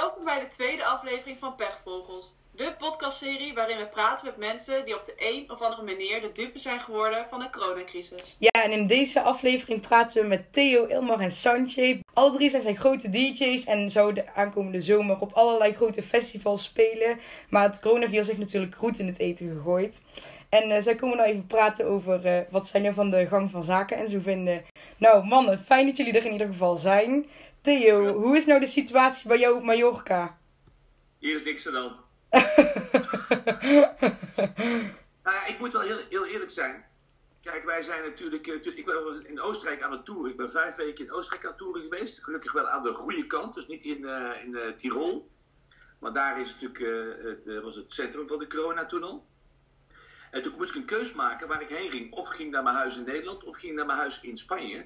Welkom 0.00 0.24
bij 0.24 0.40
de 0.40 0.54
tweede 0.54 0.84
aflevering 0.84 1.38
van 1.38 1.54
Pechvogels. 1.54 2.34
De 2.50 2.74
podcastserie 2.78 3.54
waarin 3.54 3.76
we 3.76 3.86
praten 3.86 4.26
met 4.26 4.36
mensen 4.36 4.84
die 4.84 4.94
op 4.94 5.04
de 5.04 5.14
een 5.18 5.50
of 5.50 5.60
andere 5.60 5.82
manier 5.82 6.20
de 6.20 6.32
dupe 6.32 6.58
zijn 6.58 6.80
geworden 6.80 7.26
van 7.30 7.40
de 7.40 7.50
coronacrisis. 7.50 8.36
Ja, 8.38 8.62
en 8.64 8.70
in 8.70 8.86
deze 8.86 9.20
aflevering 9.22 9.80
praten 9.80 10.22
we 10.22 10.28
met 10.28 10.52
Theo, 10.52 10.84
Ilmar 10.84 11.20
en 11.20 11.30
Sanche. 11.30 12.00
Alle 12.12 12.32
drie 12.32 12.50
zijn 12.50 12.62
zij 12.62 12.74
grote 12.74 13.10
DJ's 13.10 13.64
en 13.64 13.90
zouden 13.90 14.34
aankomende 14.34 14.80
zomer 14.80 15.20
op 15.20 15.32
allerlei 15.32 15.74
grote 15.74 16.02
festivals 16.02 16.64
spelen. 16.64 17.20
Maar 17.48 17.62
het 17.62 17.80
coronavirus 17.80 18.26
heeft 18.26 18.38
natuurlijk 18.38 18.74
roet 18.74 18.98
in 18.98 19.06
het 19.06 19.18
eten 19.18 19.52
gegooid. 19.54 20.02
En 20.48 20.70
uh, 20.70 20.76
zij 20.78 20.94
komen 20.94 21.16
nou 21.16 21.28
even 21.28 21.46
praten 21.46 21.86
over 21.86 22.26
uh, 22.26 22.38
wat 22.50 22.68
zij 22.68 22.80
nou 22.80 22.94
van 22.94 23.10
de 23.10 23.26
gang 23.26 23.50
van 23.50 23.62
zaken 23.62 23.96
en 23.96 24.08
zo 24.08 24.18
vinden. 24.20 24.64
Nou 24.96 25.26
mannen, 25.26 25.58
fijn 25.58 25.86
dat 25.86 25.96
jullie 25.96 26.12
er 26.12 26.26
in 26.26 26.32
ieder 26.32 26.46
geval 26.46 26.76
zijn. 26.76 27.26
Theo, 27.68 28.06
hoe 28.06 28.36
is 28.36 28.46
nou 28.46 28.60
de 28.60 28.66
situatie 28.66 29.28
bij 29.28 29.38
jou 29.38 29.56
op 29.56 29.62
Mallorca? 29.62 30.38
Hier 31.18 31.34
is 31.34 31.42
niks 31.42 31.66
aan 31.66 31.72
de 31.72 31.78
hand. 31.78 32.00
nou 35.24 35.36
ja, 35.36 35.46
ik 35.46 35.58
moet 35.58 35.72
wel 35.72 35.80
heel, 35.80 36.00
heel, 36.08 36.26
eerlijk 36.26 36.50
zijn. 36.50 36.84
Kijk, 37.42 37.64
wij 37.64 37.82
zijn 37.82 38.02
natuurlijk. 38.02 38.46
Ik 38.46 38.84
ben 38.84 39.26
in 39.26 39.40
Oostenrijk 39.40 39.82
aan 39.82 39.92
het 39.92 40.04
toeren. 40.04 40.30
Ik 40.30 40.36
ben 40.36 40.50
vijf 40.50 40.74
weken 40.74 41.04
in 41.04 41.12
Oostenrijk 41.12 41.44
aan 41.44 41.50
het 41.50 41.58
toeren 41.58 41.82
geweest. 41.82 42.24
Gelukkig 42.24 42.52
wel 42.52 42.68
aan 42.68 42.82
de 42.82 42.92
goede 42.92 43.26
kant, 43.26 43.54
dus 43.54 43.66
niet 43.66 43.82
in, 43.82 44.00
uh, 44.00 44.44
in 44.44 44.50
uh, 44.50 44.68
Tirol. 44.76 45.30
Maar 45.98 46.12
daar 46.12 46.40
is 46.40 46.52
natuurlijk, 46.52 46.78
uh, 46.78 47.24
het, 47.24 47.62
was 47.62 47.74
het 47.74 47.92
centrum 47.92 48.28
van 48.28 48.38
de 48.38 48.46
corona 48.46 48.86
toen 48.86 49.02
al. 49.02 49.26
En 50.30 50.42
toen 50.42 50.54
moest 50.56 50.70
ik 50.70 50.76
een 50.76 50.84
keus 50.84 51.12
maken 51.12 51.48
waar 51.48 51.62
ik 51.62 51.68
heen 51.68 51.90
ging. 51.90 52.12
Of 52.12 52.28
ging 52.28 52.50
naar 52.50 52.62
mijn 52.62 52.76
huis 52.76 52.96
in 52.96 53.04
Nederland, 53.04 53.44
of 53.44 53.56
ging 53.56 53.74
naar 53.74 53.86
mijn 53.86 53.98
huis 53.98 54.20
in 54.20 54.38
Spanje. 54.38 54.84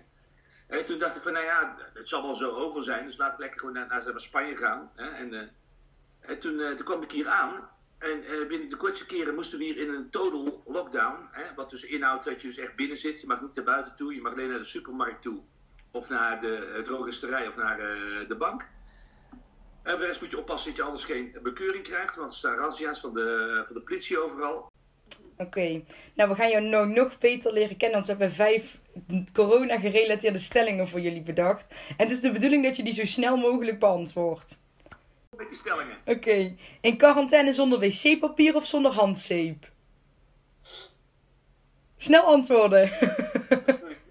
En 0.72 0.84
toen 0.84 0.98
dacht 0.98 1.16
ik 1.16 1.22
van, 1.22 1.32
nou 1.32 1.44
ja, 1.44 1.76
het 1.94 2.08
zal 2.08 2.22
wel 2.22 2.34
zo 2.34 2.50
over 2.50 2.84
zijn. 2.84 3.06
Dus 3.06 3.16
laat 3.16 3.32
ik 3.32 3.38
lekker 3.38 3.58
gewoon 3.58 3.74
naar, 3.74 3.86
naar 3.88 4.20
Spanje 4.20 4.56
gaan. 4.56 4.90
Hè? 4.94 5.08
En, 5.08 5.50
en 6.20 6.38
toen, 6.38 6.76
toen 6.76 6.86
kwam 6.86 7.02
ik 7.02 7.10
hier 7.10 7.28
aan. 7.28 7.68
En 7.98 8.24
uh, 8.24 8.48
binnen 8.48 8.68
de 8.68 8.76
kortste 8.76 9.06
keren 9.06 9.34
moesten 9.34 9.58
we 9.58 9.64
hier 9.64 9.76
in 9.76 9.88
een 9.88 10.10
total 10.10 10.62
lockdown. 10.66 11.28
Hè, 11.30 11.54
wat 11.54 11.70
dus 11.70 11.84
inhoudt 11.84 12.24
dat 12.24 12.42
je 12.42 12.48
dus 12.48 12.58
echt 12.58 12.76
binnen 12.76 12.96
zit. 12.96 13.20
Je 13.20 13.26
mag 13.26 13.40
niet 13.40 13.54
naar 13.54 13.64
buiten 13.64 13.96
toe. 13.96 14.14
Je 14.14 14.20
mag 14.20 14.32
alleen 14.32 14.48
naar 14.48 14.58
de 14.58 14.64
supermarkt 14.64 15.22
toe. 15.22 15.40
Of 15.90 16.08
naar 16.08 16.40
de 16.40 16.80
drogisterij 16.84 17.48
of 17.48 17.56
naar 17.56 17.76
de 18.28 18.36
bank. 18.38 18.66
En 19.82 19.98
de 19.98 20.06
rest 20.06 20.20
moet 20.20 20.30
je 20.30 20.38
oppassen 20.38 20.68
dat 20.68 20.78
je 20.78 20.84
anders 20.84 21.04
geen 21.04 21.38
bekeuring 21.42 21.84
krijgt. 21.84 22.16
Want 22.16 22.42
er 22.42 22.96
van 23.00 23.14
de, 23.14 23.62
van 23.66 23.74
de 23.74 23.82
politie 23.82 24.18
overal. 24.18 24.70
Oké, 25.36 25.84
nou 26.14 26.28
we 26.30 26.34
gaan 26.34 26.50
jou 26.50 26.64
nou 26.64 26.88
nog 26.88 27.18
beter 27.18 27.52
leren 27.52 27.76
kennen. 27.76 27.96
Want 28.02 28.06
we 28.06 28.12
hebben 28.12 28.36
vijf 28.36 28.80
corona-gerelateerde 29.32 30.38
stellingen 30.38 30.88
voor 30.88 31.00
jullie 31.00 31.22
bedacht. 31.22 31.66
En 31.70 32.06
het 32.06 32.10
is 32.10 32.20
de 32.20 32.32
bedoeling 32.32 32.64
dat 32.64 32.76
je 32.76 32.82
die 32.82 32.92
zo 32.92 33.06
snel 33.06 33.36
mogelijk 33.36 33.78
beantwoordt. 33.78 34.60
Met 35.36 35.48
die 35.48 35.58
stellingen. 35.58 35.96
Oké. 36.00 36.10
Okay. 36.10 36.56
In 36.80 36.96
quarantaine 36.96 37.52
zonder 37.52 37.78
wc-papier 37.78 38.54
of 38.54 38.66
zonder 38.66 38.92
handzeep? 38.92 39.70
Snel 41.96 42.22
antwoorden. 42.22 42.84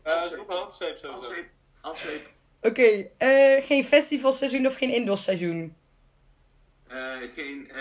uh, 0.05 0.23
zonder 0.23 0.55
handzeep 0.55 0.97
sowieso. 0.97 1.11
Handzeep. 1.11 1.45
handzeep. 1.81 2.29
Oké. 2.61 2.67
Okay. 2.67 3.57
Uh, 3.57 3.65
geen 3.65 3.83
festivalseizoen 3.83 4.65
of 4.65 4.75
geen 4.75 4.93
indoorseizoen? 4.93 5.75
Uh, 6.91 7.17
geen, 7.35 7.71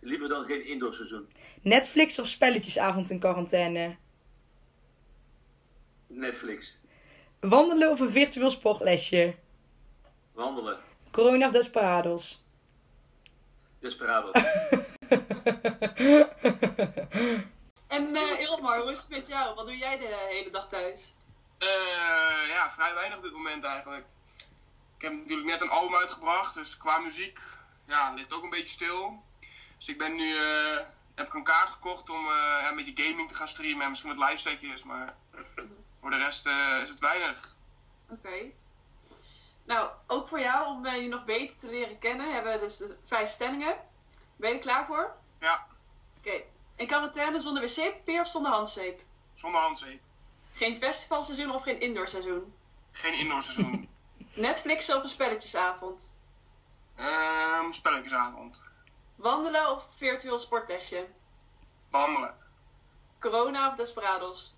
liever 0.00 0.28
dan 0.28 0.44
geen 0.44 0.66
indoorseizoen. 0.66 1.28
Netflix 1.62 2.18
of 2.18 2.26
spelletjesavond 2.26 3.10
in 3.10 3.18
quarantaine? 3.18 3.96
Netflix. 6.06 6.78
Wandelen 7.40 7.90
of 7.90 8.00
een 8.00 8.10
virtueel 8.10 8.50
sportlesje? 8.50 9.34
Wandelen. 10.32 10.78
Corona 11.10 11.46
of 11.46 11.52
Desperados? 11.52 12.44
Desperados. 13.78 14.32
en 17.86 18.08
uh, 18.08 18.40
Ilmar, 18.40 18.80
hoe 18.80 18.90
is 18.90 18.98
het 18.98 19.08
met 19.08 19.26
jou? 19.26 19.54
Wat 19.54 19.66
doe 19.66 19.76
jij 19.76 19.98
de 19.98 20.26
hele 20.28 20.50
dag 20.50 20.68
thuis? 20.68 21.14
Uh, 21.58 21.68
ja, 22.48 22.70
vrij 22.70 22.94
weinig 22.94 23.16
op 23.16 23.22
dit 23.22 23.32
moment 23.32 23.64
eigenlijk. 23.64 24.06
Ik 24.96 25.02
heb 25.02 25.12
natuurlijk 25.12 25.48
net 25.48 25.60
een 25.60 25.68
album 25.68 25.94
uitgebracht, 25.94 26.54
dus 26.54 26.76
qua 26.76 26.98
muziek 26.98 27.38
ja, 27.86 28.12
ligt 28.12 28.32
ook 28.32 28.42
een 28.42 28.50
beetje 28.50 28.68
stil. 28.68 29.22
Dus 29.76 29.88
ik 29.88 29.98
ben 29.98 30.14
nu, 30.14 30.28
uh, 30.28 30.76
heb 31.14 31.26
ik 31.26 31.34
een 31.34 31.44
kaart 31.44 31.70
gekocht 31.70 32.10
om 32.10 32.28
een 32.68 32.76
beetje 32.76 33.04
gaming 33.04 33.28
te 33.28 33.34
gaan 33.34 33.48
streamen 33.48 33.82
en 33.82 33.88
misschien 33.88 34.16
wat 34.16 34.28
live 34.28 34.40
setjes, 34.40 34.82
maar 34.82 35.16
voor 36.06 36.18
de 36.18 36.24
rest 36.24 36.46
is 36.82 36.88
het 36.88 36.98
weinig. 36.98 37.54
Oké. 38.08 38.26
Okay. 38.26 38.54
Nou, 39.64 39.90
ook 40.06 40.28
voor 40.28 40.40
jou, 40.40 40.66
om 40.66 40.86
je 40.86 41.08
nog 41.08 41.24
beter 41.24 41.56
te 41.56 41.66
leren 41.66 41.98
kennen, 41.98 42.32
hebben 42.34 42.52
we 42.52 42.58
dus 42.58 42.76
de 42.76 42.98
vijf 43.04 43.28
stellingen. 43.28 43.76
Ben 44.36 44.50
je 44.50 44.54
er 44.56 44.62
klaar 44.62 44.86
voor? 44.86 45.16
Ja. 45.40 45.66
Oké. 46.18 46.28
Okay. 46.28 46.44
In 46.76 46.86
quarantaine 46.86 47.40
zonder 47.40 47.62
wc-papier 47.62 48.20
of 48.20 48.28
zonder 48.28 48.52
handzeep? 48.52 49.00
Zonder 49.34 49.60
handzeep. 49.60 50.00
Geen 50.52 50.76
festivalseizoen 50.76 51.50
of 51.50 51.62
geen 51.62 51.80
indoorseizoen? 51.80 52.54
Geen 52.90 53.18
indoorseizoen. 53.18 53.88
Netflix 54.34 54.90
of 54.90 55.02
een 55.02 55.08
spelletjesavond? 55.08 56.14
Um, 56.98 57.72
spelletjesavond. 57.72 58.64
Wandelen 59.16 59.70
of 59.70 59.86
virtueel 59.96 60.38
sportlesje? 60.38 61.08
Wandelen. 61.90 62.34
Corona 63.18 63.68
of 63.70 63.76
Desperados? 63.76 64.55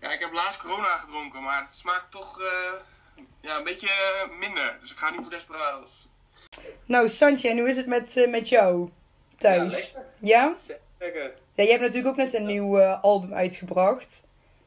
Ja, 0.00 0.12
ik 0.12 0.20
heb 0.20 0.32
laatst 0.32 0.60
corona 0.60 0.96
gedronken, 0.96 1.42
maar 1.42 1.60
het 1.60 1.76
smaakt 1.76 2.10
toch... 2.10 2.40
Uh 2.40 2.46
ja, 3.40 3.58
een 3.58 3.64
beetje 3.64 3.88
minder. 4.38 4.76
Dus 4.80 4.90
ik 4.90 4.96
ga 4.96 5.10
niet 5.10 5.20
voor 5.20 5.30
Desperados. 5.30 6.08
Nou, 6.84 7.08
Santje, 7.08 7.48
en 7.48 7.58
hoe 7.58 7.68
is 7.68 7.76
het 7.76 7.86
met, 7.86 8.16
uh, 8.16 8.30
met 8.30 8.48
jou 8.48 8.90
thuis? 9.36 9.92
Ja? 9.92 10.02
Ja? 10.20 10.56
Lekker. 10.98 11.34
Ja, 11.54 11.62
je 11.64 11.70
hebt 11.70 11.82
natuurlijk 11.82 12.08
ook 12.08 12.16
net 12.16 12.34
een 12.34 12.46
nieuw 12.46 12.78
uh, 12.78 13.02
album 13.02 13.34
uitgebracht. 13.34 14.22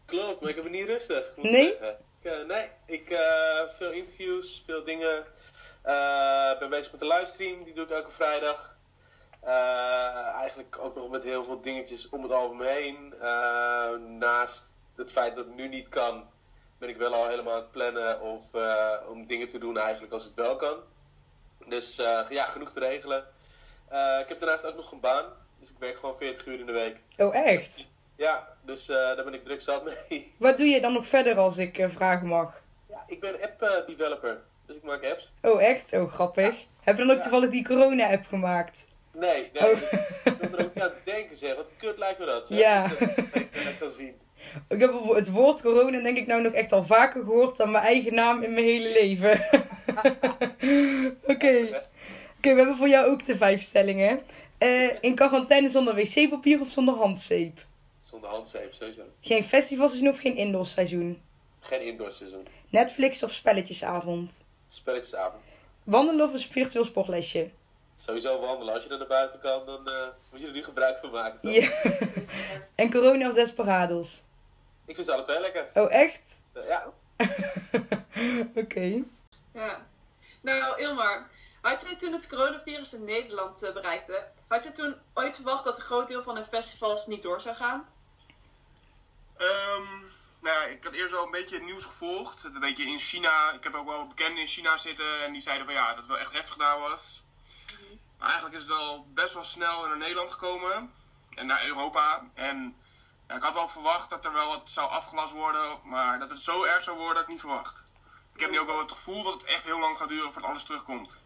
Klopt, 0.06 0.42
maar 0.42 0.50
ik 0.50 0.56
heb 0.56 0.64
het 0.64 0.74
niet 0.74 0.86
rustig. 0.86 1.34
Moet 1.36 1.52
nee? 1.52 1.74
Ik 1.74 2.32
uh, 2.32 2.46
nee, 2.48 2.68
ik 2.86 3.10
uh, 3.10 3.20
veel 3.78 3.92
interviews, 3.92 4.64
veel 4.66 4.84
dingen. 4.84 5.18
Ik 6.54 6.60
ben 6.60 6.70
bezig 6.70 6.92
met 6.92 7.02
de 7.02 7.08
livestream, 7.08 7.64
die 7.64 7.74
doe 7.74 7.84
ik 7.84 7.90
elke 7.90 8.12
vrijdag. 8.12 8.76
eigenlijk 10.36 10.80
ook 10.80 10.96
nog 10.96 11.10
met 11.10 11.24
heel 11.24 11.44
veel 11.44 11.62
dingetjes 11.62 12.10
om 12.10 12.24
het 12.24 12.32
album 12.32 12.62
heen. 12.62 13.14
naast 14.18 14.74
het 15.00 15.12
feit 15.12 15.36
dat 15.36 15.46
het 15.46 15.56
nu 15.56 15.68
niet 15.68 15.90
kan, 15.90 16.24
ben 16.78 16.90
ik 16.90 16.98
wel 16.98 17.14
al 17.14 17.28
helemaal 17.28 17.54
aan 17.54 17.62
het 17.62 17.72
plannen 17.72 18.22
of, 18.22 18.44
uh, 18.54 18.94
om 19.10 19.26
dingen 19.28 19.50
te 19.50 19.58
doen 19.58 19.78
eigenlijk 19.78 20.14
als 20.14 20.24
het 20.24 20.34
wel 20.36 20.56
kan. 20.56 20.78
Dus 21.68 22.00
uh, 22.00 22.26
ja, 22.30 22.46
genoeg 22.46 22.72
te 22.72 22.80
regelen. 22.80 23.26
Uh, 23.92 24.20
ik 24.22 24.28
heb 24.28 24.40
daarnaast 24.40 24.66
ook 24.66 24.76
nog 24.76 24.92
een 24.92 25.00
baan, 25.00 25.26
dus 25.60 25.70
ik 25.70 25.76
werk 25.80 25.98
gewoon 25.98 26.18
40 26.18 26.46
uur 26.46 26.60
in 26.60 26.66
de 26.66 26.72
week. 26.72 26.98
Oh, 27.18 27.36
echt? 27.36 27.88
Ja, 28.16 28.48
dus 28.62 28.86
daar 28.86 29.24
ben 29.24 29.34
ik 29.34 29.44
druk 29.44 29.62
zat 29.62 29.84
mee. 29.84 30.34
Wat 30.38 30.58
doe 30.58 30.68
je 30.68 30.82
dan 30.82 30.94
nog 30.94 31.08
verder 31.08 31.38
als 31.38 31.58
ik 31.58 31.86
vragen 31.90 32.28
mag? 32.28 32.62
Ja, 32.90 33.04
ik 33.08 33.20
ben 33.20 33.42
app-developer, 33.42 34.42
dus 34.66 34.76
ik 34.76 34.84
maak 34.84 35.06
apps. 35.06 35.32
Oh, 35.42 35.62
echt? 35.62 35.94
Oh, 35.94 36.12
grappig. 36.12 36.60
Ja. 36.60 36.66
Heb 36.82 36.98
je 36.98 37.04
dan 37.04 37.12
ook 37.12 37.18
ja. 37.18 37.22
toevallig 37.22 37.50
die 37.50 37.66
corona-app 37.66 38.26
gemaakt? 38.26 38.86
Nee, 39.12 39.50
nee. 39.54 39.72
Oh. 39.72 39.82
Ik 40.24 40.38
wil 40.40 40.60
er 40.60 40.66
ook 40.66 40.78
aan 40.78 40.92
denken, 41.04 41.38
zeg. 41.38 41.56
Wat 41.56 41.68
kut 41.78 41.98
lijkt 41.98 42.20
me 42.20 42.26
dat. 42.26 42.48
Zeg. 42.48 42.58
Ja. 42.58 42.88
Dus, 42.88 43.00
ik 43.34 43.54
dat 43.54 43.78
kan 43.78 43.92
zien. 43.92 44.16
Ik 44.68 44.80
heb 44.80 44.94
het 45.04 45.32
woord 45.32 45.62
corona 45.62 46.00
denk 46.00 46.18
ik 46.18 46.28
nou 46.28 46.42
nog 46.42 46.54
echt 46.54 46.72
al 46.72 46.84
vaker 46.84 47.24
gehoord 47.24 47.58
dan 47.58 47.72
mijn 47.72 47.84
eigen 47.84 48.14
naam 48.14 48.44
in 48.44 48.54
mijn 48.54 48.66
hele 48.66 48.90
leven. 48.90 49.32
Oké. 49.98 50.16
Okay. 51.28 51.62
Oké, 52.40 52.48
okay, 52.48 52.54
we 52.54 52.60
hebben 52.60 52.76
voor 52.76 52.90
jou 52.90 53.12
ook 53.12 53.26
de 53.26 53.38
vijf 53.38 53.62
stellingen. 53.62 54.20
Uh, 54.60 54.92
in 55.02 55.16
quarantaine 55.16 55.70
zonder 55.70 55.96
wc-papier 55.96 56.62
of 56.62 56.70
zonder 56.70 56.96
handzeep? 56.96 57.60
Zonder 58.00 58.30
handzeep, 58.30 58.74
sowieso. 58.74 59.02
Geen 59.22 59.44
festivalseizoen 59.44 60.10
of 60.10 60.20
geen 60.20 60.36
indoorseizoen? 60.36 61.22
Geen 61.60 61.82
indoorseizoen. 61.82 62.48
Netflix 62.70 63.24
of 63.24 63.32
spelletjesavond? 63.32 64.46
Spelletjesavond. 64.68 65.44
Wandelen 65.84 66.26
of 66.26 66.34
een 66.34 66.40
virtueel 66.40 66.86
sportlesje? 66.86 67.50
Sowieso 67.96 68.40
wandelen. 68.40 68.74
Als 68.74 68.84
je 68.84 68.90
er 68.90 68.98
naar 68.98 69.08
buiten 69.08 69.40
kan, 69.40 69.66
dan 69.66 69.88
uh, 69.88 69.94
moet 70.32 70.42
je 70.42 70.48
er 70.48 70.54
nu 70.54 70.64
gebruik 70.64 70.98
van 70.98 71.12
maken. 71.12 71.40
Toch? 71.42 71.54
Ja. 71.54 71.70
en 72.76 72.92
corona 72.92 73.28
of 73.28 73.34
desperados? 73.34 74.22
Ik 74.90 74.96
vind 74.96 75.08
ze 75.08 75.24
twee 75.24 75.40
lekker. 75.40 75.68
Oh, 75.74 75.92
echt? 75.92 76.22
Uh, 76.54 76.68
ja. 76.68 76.86
Oké. 78.50 78.60
Okay. 78.60 79.04
Ja. 79.54 79.88
Nou, 80.42 80.82
Ilmar, 80.82 81.30
had 81.62 81.86
je 81.90 81.96
toen 81.96 82.14
het 82.14 82.28
coronavirus 82.28 82.94
in 82.94 83.04
Nederland 83.04 83.64
uh, 83.64 83.74
bereikte, 83.74 84.28
had 84.48 84.64
je 84.64 84.72
toen 84.72 84.96
ooit 85.14 85.36
verwacht 85.36 85.64
dat 85.64 85.78
een 85.78 85.84
groot 85.84 86.08
deel 86.08 86.24
van 86.24 86.36
de 86.36 86.46
festivals 86.46 87.08
niet 87.08 87.22
door 87.22 87.42
zou 87.42 87.56
gaan? 87.56 87.90
Um, 89.38 90.12
nou 90.40 90.56
ja, 90.56 90.64
ik 90.64 90.84
had 90.84 90.94
eerst 90.94 91.12
wel 91.12 91.24
een 91.24 91.32
beetje 91.32 91.56
het 91.56 91.66
nieuws 91.66 91.84
gevolgd. 91.84 92.44
Een 92.44 92.60
beetje 92.60 92.86
in 92.86 93.00
China. 93.00 93.52
Ik 93.52 93.64
heb 93.64 93.76
ook 93.76 93.88
wel 93.88 94.08
bekenden 94.08 94.40
in 94.40 94.48
China 94.48 94.78
zitten 94.78 95.24
en 95.24 95.32
die 95.32 95.42
zeiden 95.42 95.66
van 95.66 95.76
ja, 95.76 95.88
dat 95.88 95.98
het 95.98 96.08
wel 96.08 96.18
echt 96.20 96.34
heftig 96.34 96.56
daar 96.56 96.80
was. 96.80 97.24
Mm-hmm. 97.72 98.00
Maar 98.18 98.28
eigenlijk 98.28 98.56
is 98.56 98.68
het 98.68 98.78
wel 98.78 99.08
best 99.14 99.34
wel 99.34 99.44
snel 99.44 99.88
naar 99.88 99.98
Nederland 99.98 100.32
gekomen 100.32 100.94
en 101.36 101.46
naar 101.46 101.66
Europa. 101.66 102.24
En 102.34 102.76
ja, 103.30 103.36
ik 103.36 103.44
had 103.44 103.54
wel 103.54 103.68
verwacht 103.68 104.10
dat 104.10 104.26
er 104.26 104.34
wel 104.34 104.48
wat 104.48 104.62
zou 104.66 104.90
afgelast 104.90 105.34
worden, 105.34 105.78
maar 105.84 106.20
dat 106.20 106.30
het 106.30 106.40
zo 106.40 106.64
erg 106.64 106.84
zou 106.84 106.98
worden, 106.98 107.16
had 107.16 107.24
ik 107.24 107.30
niet 107.30 107.40
verwacht. 107.40 107.84
Ik 108.36 108.42
heb 108.42 108.52
nu 108.52 108.60
ook 108.60 108.68
wel 108.68 108.80
het 108.80 108.92
gevoel 108.92 109.24
dat 109.24 109.34
het 109.34 109.44
echt 109.44 109.64
heel 109.64 109.80
lang 109.80 109.98
gaat 109.98 110.10
duren 110.10 110.32
voordat 110.32 110.50
alles 110.50 110.64
terugkomt. 110.64 111.20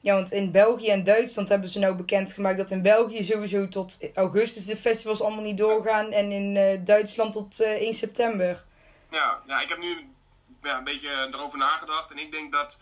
Ja, 0.00 0.14
want 0.14 0.32
in 0.32 0.50
België 0.50 0.88
en 0.88 1.04
Duitsland 1.04 1.48
hebben 1.48 1.68
ze 1.68 1.78
nou 1.78 1.94
bekendgemaakt 1.94 2.58
dat 2.58 2.70
in 2.70 2.82
België 2.82 3.24
sowieso 3.24 3.68
tot 3.68 3.98
augustus 4.14 4.64
de 4.64 4.76
festivals 4.76 5.22
allemaal 5.22 5.42
niet 5.42 5.58
doorgaan. 5.58 6.12
En 6.12 6.32
in 6.32 6.56
eh, 6.56 6.84
Duitsland 6.84 7.32
tot 7.32 7.60
eh 7.60 7.70
1 7.70 7.94
september. 7.94 8.64
Ja, 9.10 9.42
ja, 9.46 9.60
ik 9.60 9.68
heb 9.68 9.78
nu 9.78 10.14
ja, 10.62 10.78
een 10.78 10.84
beetje 10.84 11.28
erover 11.32 11.58
nagedacht. 11.58 12.10
En 12.10 12.18
ik 12.18 12.30
denk 12.30 12.52
dat 12.52 12.76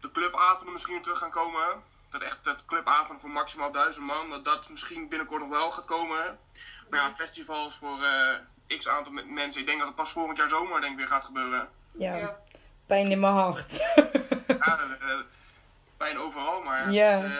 de 0.00 0.12
clubavonden 0.12 0.72
misschien 0.72 0.94
weer 0.94 1.02
terug 1.02 1.18
gaan 1.18 1.30
komen. 1.30 1.82
Dat 2.10 2.22
echt 2.22 2.44
dat 2.44 2.64
clubavonden 2.66 3.20
voor 3.20 3.30
maximaal 3.30 3.72
duizend 3.72 4.06
man, 4.06 4.30
dat 4.30 4.44
dat 4.44 4.68
misschien 4.68 5.08
binnenkort 5.08 5.40
nog 5.40 5.50
wel 5.50 5.70
gaat 5.70 5.84
komen. 5.84 6.38
Maar 6.90 7.00
ja, 7.00 7.10
festivals 7.14 7.74
voor 7.74 7.98
eh, 8.68 8.78
x 8.78 8.88
aantal 8.88 9.12
me- 9.12 9.24
mensen. 9.24 9.60
Ik 9.60 9.66
denk 9.66 9.78
dat 9.78 9.86
het 9.86 9.96
pas 9.96 10.10
volgend 10.12 10.38
jaar 10.38 10.48
zomer 10.48 10.80
denk 10.80 10.92
ik 10.92 10.98
weer 10.98 11.06
gaat 11.06 11.24
gebeuren. 11.24 11.68
Ja, 11.98 12.16
Ja. 12.16 12.36
pijn 12.86 13.10
in 13.10 13.20
mijn 13.20 13.32
hart. 13.32 13.72
Ja, 14.48 14.78
eh, 15.00 15.18
pijn 15.96 16.18
overal, 16.18 16.62
maar 16.62 16.92
Ja. 16.92 17.20
het 17.20 17.30
is 17.32 17.38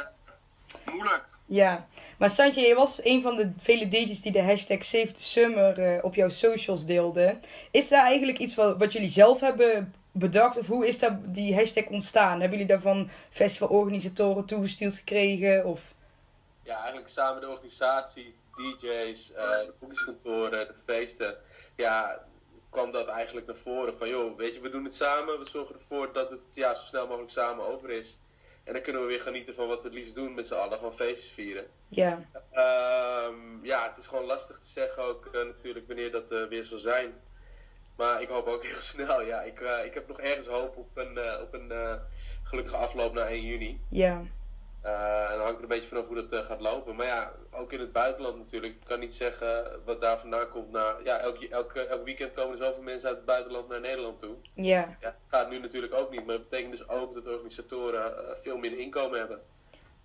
eh, 0.84 0.92
moeilijk. 0.92 1.24
ja, 1.46 1.86
maar 2.18 2.30
Santje, 2.30 2.60
je 2.60 2.74
was 2.74 3.04
een 3.04 3.22
van 3.22 3.36
de 3.36 3.52
vele 3.58 3.88
DJ's 3.88 4.20
die 4.20 4.32
de 4.32 4.42
hashtag 4.42 4.84
Save 4.84 5.12
the 5.12 5.22
Summer 5.22 5.78
eh, 5.94 6.04
op 6.04 6.14
jouw 6.14 6.28
socials 6.28 6.86
deelde. 6.86 7.38
Is 7.70 7.88
daar 7.88 8.04
eigenlijk 8.04 8.38
iets 8.38 8.54
wat, 8.54 8.76
wat 8.78 8.92
jullie 8.92 9.08
zelf 9.08 9.40
hebben 9.40 9.94
bedacht? 10.12 10.56
Of 10.58 10.66
hoe 10.66 10.86
is 10.86 10.98
dat, 10.98 11.12
die 11.34 11.54
hashtag 11.54 11.84
ontstaan? 11.86 12.30
Hebben 12.40 12.50
jullie 12.58 12.66
daarvan 12.66 13.10
festivalorganisatoren 13.30 14.44
toegestuurd 14.44 14.96
gekregen? 14.96 15.64
Of... 15.64 15.92
Ja, 16.62 16.76
eigenlijk 16.76 17.08
samen 17.08 17.40
de 17.40 17.48
organisaties, 17.48 18.24
de 18.34 18.43
DJ's, 18.56 19.32
eh, 19.32 19.58
de 19.58 19.72
boekingskantoren, 19.78 20.66
de 20.66 20.74
feesten. 20.84 21.36
Ja, 21.76 22.24
kwam 22.70 22.92
dat 22.92 23.08
eigenlijk 23.08 23.46
naar 23.46 23.56
voren 23.56 23.96
van, 23.98 24.08
joh, 24.08 24.36
weet 24.36 24.54
je, 24.54 24.60
we 24.60 24.70
doen 24.70 24.84
het 24.84 24.94
samen. 24.94 25.38
We 25.38 25.48
zorgen 25.48 25.74
ervoor 25.74 26.12
dat 26.12 26.30
het 26.30 26.40
ja, 26.50 26.74
zo 26.74 26.84
snel 26.84 27.06
mogelijk 27.06 27.30
samen 27.32 27.66
over 27.66 27.90
is. 27.90 28.18
En 28.64 28.72
dan 28.72 28.82
kunnen 28.82 29.02
we 29.02 29.08
weer 29.08 29.20
genieten 29.20 29.54
van 29.54 29.66
wat 29.68 29.82
we 29.82 29.88
het 29.88 29.96
liefst 29.96 30.14
doen 30.14 30.34
met 30.34 30.46
z'n 30.46 30.54
allen, 30.54 30.78
gewoon 30.78 30.94
feestjes 30.96 31.30
vieren. 31.32 31.66
Ja, 31.88 32.22
Ehm, 32.50 33.64
ja, 33.64 33.88
het 33.88 33.98
is 33.98 34.06
gewoon 34.06 34.24
lastig 34.24 34.58
te 34.58 34.66
zeggen 34.66 35.02
ook 35.02 35.26
eh, 35.26 35.44
natuurlijk 35.44 35.86
wanneer 35.86 36.10
dat 36.10 36.30
eh, 36.30 36.44
weer 36.46 36.64
zal 36.64 36.78
zijn. 36.78 37.14
Maar 37.96 38.22
ik 38.22 38.28
hoop 38.28 38.46
ook 38.46 38.64
heel 38.64 38.80
snel. 38.92 39.22
Ja, 39.22 39.42
ik, 39.42 39.60
ik 39.84 39.94
heb 39.94 40.08
nog 40.08 40.20
ergens 40.20 40.46
hoop 40.46 40.76
op 40.76 40.96
een, 40.96 41.40
op 41.40 41.54
een 41.54 42.00
gelukkige 42.42 42.76
afloop 42.76 43.12
naar 43.12 43.26
1 43.26 43.42
juni. 43.42 43.80
ja, 43.90 44.22
Eh, 44.84 45.30
en 45.30 45.36
dan 45.36 45.40
hangt 45.40 45.56
er 45.56 45.62
een 45.62 45.68
beetje 45.68 45.88
vanaf 45.88 46.06
hoe 46.06 46.14
dat 46.14 46.32
eh, 46.32 46.46
gaat 46.46 46.60
lopen. 46.60 46.96
Maar 46.96 47.06
ja, 47.06 47.32
ook 47.50 47.72
in 47.72 47.80
het 47.80 47.92
buitenland 47.92 48.38
natuurlijk. 48.38 48.72
Ik 48.72 48.86
kan 48.86 49.00
niet 49.00 49.14
zeggen 49.14 49.80
wat 49.84 50.00
daar 50.00 50.18
vandaan 50.18 50.48
komt. 50.48 50.70
Naar, 50.70 50.94
ja, 51.04 51.18
elk, 51.18 51.42
elk, 51.42 51.72
elk 51.72 52.04
weekend 52.04 52.32
komen 52.32 52.52
er 52.52 52.64
zoveel 52.64 52.82
mensen 52.82 53.08
uit 53.08 53.16
het 53.16 53.26
buitenland 53.26 53.68
naar 53.68 53.80
Nederland 53.80 54.18
toe. 54.18 54.34
ja. 54.54 54.96
Ja, 55.00 55.16
gaat 55.28 55.50
nu 55.50 55.58
natuurlijk 55.58 55.94
ook 55.94 56.10
niet. 56.10 56.26
Maar 56.26 56.36
dat 56.36 56.48
betekent 56.48 56.78
dus 56.78 56.88
ook 56.88 57.14
dat 57.14 57.28
organisatoren 57.28 58.04
eh, 58.04 58.36
veel 58.42 58.56
minder 58.56 58.80
inkomen 58.80 59.18
hebben 59.18 59.40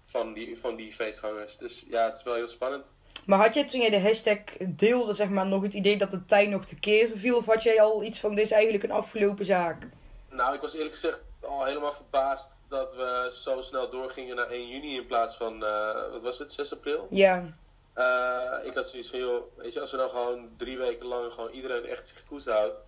van 0.03 0.33
die, 0.33 0.59
van 0.59 0.75
die 0.75 0.93
feestgangers. 0.93 1.57
Dus 1.57 1.85
ja, 1.89 2.05
het 2.05 2.15
is 2.15 2.23
wel 2.23 2.35
heel 2.35 2.47
spannend. 2.47 2.85
Maar 3.25 3.39
had 3.39 3.53
jij 3.53 3.67
toen 3.67 3.81
jij 3.81 3.89
de 3.89 4.01
hashtag 4.01 4.39
deelde, 4.69 5.13
zeg 5.13 5.29
maar, 5.29 5.45
nog 5.47 5.61
het 5.61 5.73
idee 5.73 5.97
dat 5.97 6.11
de 6.11 6.25
tijd 6.25 6.49
nog 6.49 6.65
te 6.65 6.79
keren 6.79 7.17
viel? 7.17 7.37
Of 7.37 7.45
had 7.45 7.63
jij 7.63 7.81
al 7.81 8.03
iets 8.03 8.19
van, 8.19 8.35
dit 8.35 8.45
is 8.45 8.51
eigenlijk 8.51 8.83
een 8.83 8.91
afgelopen 8.91 9.45
zaak? 9.45 9.87
Nou, 10.29 10.55
ik 10.55 10.61
was 10.61 10.73
eerlijk 10.73 10.93
gezegd 10.93 11.19
al 11.41 11.65
helemaal 11.65 11.93
verbaasd 11.93 12.58
dat 12.69 12.93
we 12.95 13.29
zo 13.43 13.61
snel 13.61 13.89
doorgingen 13.89 14.35
naar 14.35 14.49
1 14.49 14.67
juni 14.67 14.95
in 14.95 15.05
plaats 15.05 15.35
van, 15.35 15.63
eh, 15.65 16.11
wat 16.11 16.21
was 16.21 16.39
het, 16.39 16.51
6 16.51 16.73
april? 16.73 17.07
Ja, 17.09 17.57
Eh, 17.93 18.53
ik 18.63 18.73
had 18.73 18.87
zoiets 18.89 19.09
van, 19.09 19.19
joh, 19.19 19.43
weet 19.57 19.73
je, 19.73 19.79
als 19.79 19.91
we 19.91 19.97
dan 19.97 20.09
gewoon 20.09 20.49
drie 20.57 20.77
weken 20.77 21.05
lang 21.05 21.33
gewoon 21.33 21.51
iedereen 21.51 21.85
echt 21.85 22.07
zich 22.07 22.23
koest 22.23 22.47
houdt. 22.47 22.85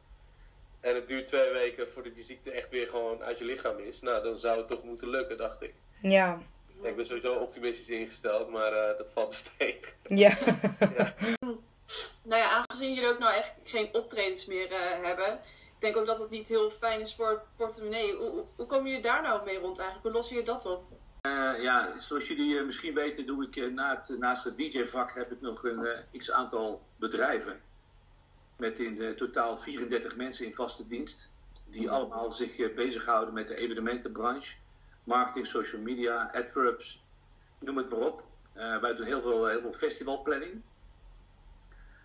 En 0.81 0.95
het 0.95 1.07
duurt 1.07 1.27
twee 1.27 1.51
weken 1.51 1.87
voordat 1.91 2.15
die 2.15 2.23
ziekte 2.23 2.51
echt 2.51 2.69
weer 2.69 2.87
gewoon 2.87 3.23
uit 3.23 3.37
je 3.37 3.45
lichaam 3.45 3.77
is. 3.79 4.01
Nou, 4.01 4.23
dan 4.23 4.37
zou 4.37 4.57
het 4.57 4.67
toch 4.67 4.83
moeten 4.83 5.09
lukken, 5.09 5.37
dacht 5.37 5.61
ik. 5.61 5.73
ja, 6.01 6.39
Ja, 6.81 6.87
ik 6.89 6.95
ben 6.95 7.05
sowieso 7.05 7.33
optimistisch 7.33 7.89
ingesteld, 7.89 8.49
maar 8.49 8.73
eh, 8.73 8.97
dat 8.97 9.09
valt 9.13 9.29
te 9.31 9.35
steek. 9.37 9.95
ja. 10.07 10.37
Nou 12.23 12.41
ja, 12.41 12.49
aangezien 12.67 12.93
jullie 12.93 13.09
ook 13.09 13.19
nou 13.19 13.33
echt 13.33 13.53
geen 13.63 13.89
optredens 13.93 14.45
meer 14.45 14.71
eh, 14.71 15.03
hebben, 15.03 15.39
denk 15.81 15.97
ook 15.97 16.05
dat 16.05 16.19
het 16.19 16.29
niet 16.29 16.47
heel 16.47 16.69
fijn 16.69 17.01
is 17.01 17.15
voor 17.15 17.29
het 17.29 17.41
portemonnee. 17.55 18.15
Hoe, 18.15 18.45
hoe- 18.55 18.65
komen 18.67 18.87
jullie 18.87 19.03
daar 19.03 19.21
nou 19.21 19.45
mee 19.45 19.57
rond 19.59 19.77
eigenlijk? 19.77 20.01
Hoe 20.07 20.11
lossen 20.15 20.35
jullie 20.35 20.51
dat 20.51 20.65
op? 20.65 20.83
Eh, 21.21 21.61
ja, 21.61 21.99
zoals 21.99 22.27
jullie 22.27 22.57
eh, 22.59 22.65
misschien 22.65 22.93
weten, 22.93 23.25
doe 23.25 23.43
ik 23.45 23.55
eh, 23.55 23.71
na 23.71 23.95
het, 23.95 24.19
naast 24.19 24.43
het 24.43 24.57
DJ-vak 24.57 25.13
heb 25.13 25.31
ik 25.31 25.41
nog 25.41 25.63
een 25.63 25.87
x 26.17 26.31
aantal 26.31 26.81
bedrijven. 26.95 27.61
Met 28.57 28.79
in 28.79 29.15
totaal 29.15 29.57
34 29.57 30.15
mensen 30.15 30.45
in 30.45 30.53
vaste 30.53 30.87
dienst. 30.87 31.29
Die 31.69 31.91
allemaal 31.91 32.31
zich 32.31 32.73
bezighouden 32.73 33.33
met 33.33 33.47
de 33.47 33.55
evenementenbranche, 33.55 34.55
marketing, 35.03 35.47
social 35.47 35.81
media, 35.81 36.29
adverbs, 36.33 37.03
noem 37.59 37.77
het 37.77 37.89
maar 37.89 37.99
op. 37.99 38.23
Wij 38.53 38.95
doen 38.95 39.05
heel 39.05 39.21
veel, 39.21 39.45
heel 39.47 39.61
veel 39.61 39.73
festivalplanning. 39.73 40.61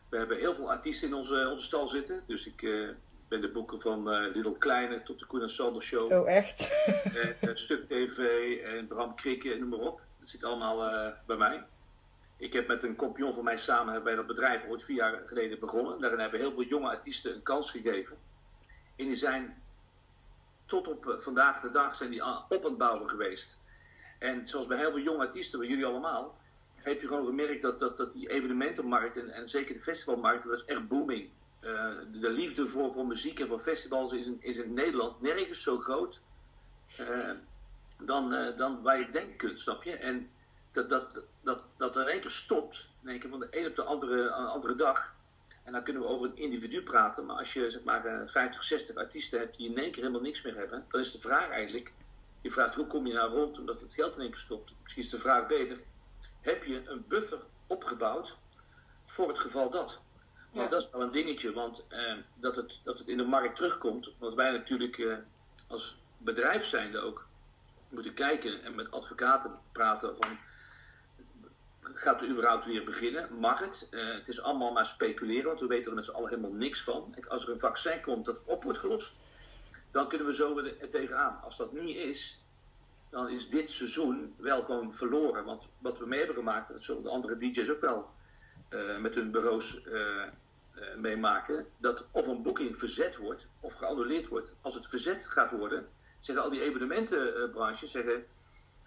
We 0.09 0.17
hebben 0.17 0.37
heel 0.39 0.55
veel 0.55 0.71
artiesten 0.71 1.09
in 1.09 1.15
onze, 1.15 1.49
onze 1.51 1.67
stal 1.67 1.89
zitten. 1.89 2.23
Dus 2.27 2.47
ik 2.47 2.63
ben 3.29 3.41
de 3.41 3.49
boeken 3.49 3.81
van 3.81 4.11
eh 4.11 4.35
Little 4.35 4.59
Kleine 4.59 5.03
tot 5.03 5.19
de 5.19 5.27
Koen 5.27 5.43
en 5.43 5.51
Sander 5.51 5.83
Show. 5.83 6.13
Oh, 6.13 6.29
echt? 6.31 6.61
Eh, 7.17 7.43
eh, 7.43 7.55
Stuk 7.57 7.89
TV 7.89 8.19
en 8.63 8.87
Bram 8.87 9.15
Krikke, 9.15 9.55
noem 9.59 9.69
maar 9.69 9.79
op. 9.79 10.01
Dat 10.21 10.29
zit 10.29 10.45
allemaal 10.45 10.83
eh, 10.91 11.13
bij 11.27 11.37
mij. 11.37 11.65
Ik 12.39 12.53
heb 12.53 12.67
met 12.67 12.83
een 12.83 12.97
compagnon 12.97 13.35
van 13.35 13.45
mij 13.45 13.59
samen 13.59 14.03
bij 14.03 14.15
dat 14.15 14.27
bedrijf 14.27 14.67
ooit 14.69 14.85
vier 14.85 14.97
jaar 14.97 15.23
geleden 15.27 15.59
begonnen. 15.59 16.01
Daarin 16.01 16.21
hebben 16.21 16.41
heel 16.41 16.53
veel 16.53 16.63
jonge 16.65 16.89
artiesten 16.89 17.35
een 17.35 17.43
kans 17.43 17.71
gegeven. 17.71 18.17
En 18.97 19.05
die 19.07 19.15
zijn 19.15 19.63
tot 20.67 20.89
op 20.89 21.17
vandaag 21.19 21.61
de 21.61 21.71
dag 21.71 21.97
zijn 21.97 22.11
die 22.11 22.23
aan- 22.23 22.45
op 22.49 22.63
het 22.63 22.79
bouwen 22.79 23.09
geweest. 23.09 23.59
En 24.19 24.47
zoals 24.47 24.67
bij 24.67 24.79
heel 24.79 24.91
veel 24.91 25.01
jonge 25.03 25.27
artiesten, 25.27 25.59
bij 25.59 25.69
jullie 25.69 25.85
allemaal, 25.87 26.37
heb 26.75 27.01
je 27.01 27.07
gewoon 27.07 27.27
gemerkt 27.27 27.63
dat, 27.63 27.79
dat, 27.81 27.97
dat 27.97 28.13
die 28.13 28.31
evenementenmarkt 28.31 29.17
en, 29.17 29.31
en 29.31 29.49
zeker 29.49 29.75
de 29.75 29.81
festivalmarkt, 29.81 30.45
dat 30.45 30.59
is 30.59 30.65
echt 30.65 30.89
booming. 30.89 31.31
Eh, 31.61 31.91
de, 32.13 32.19
de 32.19 32.31
liefde 32.31 32.69
voor, 32.69 32.93
voor 32.93 33.07
muziek 33.07 33.41
en 33.41 33.49
voor 33.49 33.61
festivals 33.61 34.13
is 34.13 34.27
in, 34.27 34.39
is 34.41 34.57
in 34.57 34.75
Nederland 34.75 35.21
nergens 35.21 35.63
zo 35.63 35.79
groot 35.79 36.21
eh, 36.97 37.31
dan, 37.99 38.33
eh, 38.33 38.57
dan 38.57 38.83
waar 38.83 38.99
je 38.99 39.11
denken 39.11 39.37
kunt, 39.37 39.61
snap 39.61 39.83
je? 39.83 39.97
En 39.97 40.31
dat, 40.73 40.89
dat, 40.89 41.21
dat, 41.43 41.65
dat 41.77 41.97
in 41.97 42.07
één 42.07 42.21
keer 42.21 42.31
stopt, 42.31 42.87
in 43.03 43.09
één 43.09 43.21
keer 43.21 43.31
van 43.31 43.41
de 43.41 43.49
een 43.51 43.67
op 43.67 43.77
de 43.77 43.83
andere, 43.83 44.31
andere 44.31 44.75
dag. 44.75 45.15
En 45.65 45.73
dan 45.73 45.83
kunnen 45.83 46.03
we 46.03 46.09
over 46.09 46.27
een 46.27 46.37
individu 46.37 46.83
praten, 46.83 47.27
maar 47.27 47.37
als 47.37 47.53
je 47.53 47.71
zeg 47.71 47.83
maar 47.83 48.05
eh, 48.05 48.29
50, 48.29 48.65
60 48.65 48.97
artiesten 48.97 49.39
hebt 49.39 49.57
die 49.57 49.71
in 49.71 49.79
één 49.79 49.91
keer 49.91 50.03
helemaal 50.03 50.23
niks 50.23 50.43
meer 50.43 50.57
hebben, 50.57 50.85
dan 50.91 51.01
is 51.01 51.13
de 51.13 51.21
vraag 51.21 51.49
eigenlijk, 51.49 51.93
je 52.41 52.51
vraagt 52.51 52.75
hoe 52.75 52.87
kom 52.87 53.07
je 53.07 53.13
nou 53.15 53.33
rond 53.33 53.59
omdat 53.59 53.81
het 53.81 53.93
geld 53.95 54.15
in 54.15 54.21
één 54.21 54.31
keer 54.31 54.41
stopt. 54.41 54.73
Misschien 54.83 55.03
is 55.03 55.11
de 55.11 55.19
vraag 55.19 55.47
beter, 55.47 55.79
heb 56.41 56.65
je 56.65 56.83
een 56.89 57.05
buffer 57.09 57.41
opgebouwd 57.67 58.37
voor 59.07 59.29
het 59.29 59.39
geval 59.39 59.71
dat? 59.71 59.99
Want 60.53 60.71
dat 60.71 60.83
is 60.83 60.91
wel 60.91 61.03
een 61.03 61.13
dingetje, 61.13 61.53
want 61.53 61.85
eh, 61.89 62.17
dat, 62.35 62.57
het, 62.57 62.81
dat 62.85 62.99
het 62.99 63.09
in 63.09 63.17
de 63.17 63.25
markt 63.25 63.57
terugkomt, 63.57 64.11
want 64.19 64.35
wij 64.35 64.51
natuurlijk 64.51 64.99
eh, 64.99 65.17
als 65.67 65.97
bedrijf 66.19 66.65
zijnde 66.65 66.99
ook 66.99 67.27
moeten 67.89 68.15
kijken 68.15 68.63
en 68.63 68.75
met 68.75 68.91
advocaten 68.91 69.59
praten 69.73 70.17
van 70.17 70.39
gaat 71.95 72.21
er 72.21 72.29
überhaupt 72.29 72.65
weer 72.65 72.85
beginnen? 72.85 73.39
Mag 73.39 73.59
het? 73.59 73.89
Eh, 73.91 74.15
het 74.15 74.29
is 74.29 74.41
allemaal 74.41 74.73
maar 74.73 74.87
speculeren, 74.87 75.47
want 75.47 75.61
we 75.61 75.67
weten 75.67 75.89
er 75.91 75.95
met 75.95 76.05
z'n 76.05 76.11
allen 76.11 76.29
helemaal 76.29 76.53
niks 76.53 76.83
van. 76.83 77.11
Kijk, 77.15 77.27
als 77.27 77.47
er 77.47 77.53
een 77.53 77.61
vaccin 77.61 78.01
komt 78.01 78.25
dat 78.25 78.43
op 78.45 78.63
wordt 78.63 78.79
gelost, 78.79 79.13
dan 79.91 80.09
kunnen 80.09 80.27
we 80.27 80.35
zo 80.35 80.55
weer 80.55 80.81
er 80.81 80.91
tegenaan. 80.91 81.41
Als 81.43 81.57
dat 81.57 81.73
niet 81.73 81.97
is, 81.97 82.41
dan 83.11 83.29
is 83.29 83.49
dit 83.49 83.69
seizoen 83.69 84.35
wel 84.39 84.63
gewoon 84.63 84.95
verloren. 84.95 85.45
Want 85.45 85.69
wat 85.79 85.99
we 85.99 86.07
mee 86.07 86.19
hebben 86.19 86.37
gemaakt, 86.37 86.69
dat 86.69 86.83
zullen 86.83 87.03
de 87.03 87.09
andere 87.09 87.37
DJ's 87.37 87.69
ook 87.69 87.81
wel 87.81 88.11
eh, 88.69 88.97
met 88.97 89.15
hun 89.15 89.31
bureaus 89.31 89.83
eh, 89.83 90.23
eh, 90.23 90.31
meemaken, 90.97 91.67
dat 91.79 92.05
of 92.11 92.27
een 92.27 92.43
boeking 92.43 92.79
verzet 92.79 93.17
wordt 93.17 93.47
of 93.61 93.75
geannuleerd 93.75 94.29
wordt. 94.29 94.53
Als 94.61 94.75
het 94.75 94.87
verzet 94.87 95.27
gaat 95.27 95.51
worden, 95.51 95.89
zeggen 96.21 96.45
al 96.45 96.51
die 96.51 96.63
evenementenbranches, 96.63 97.91
zeggen, 97.91 98.25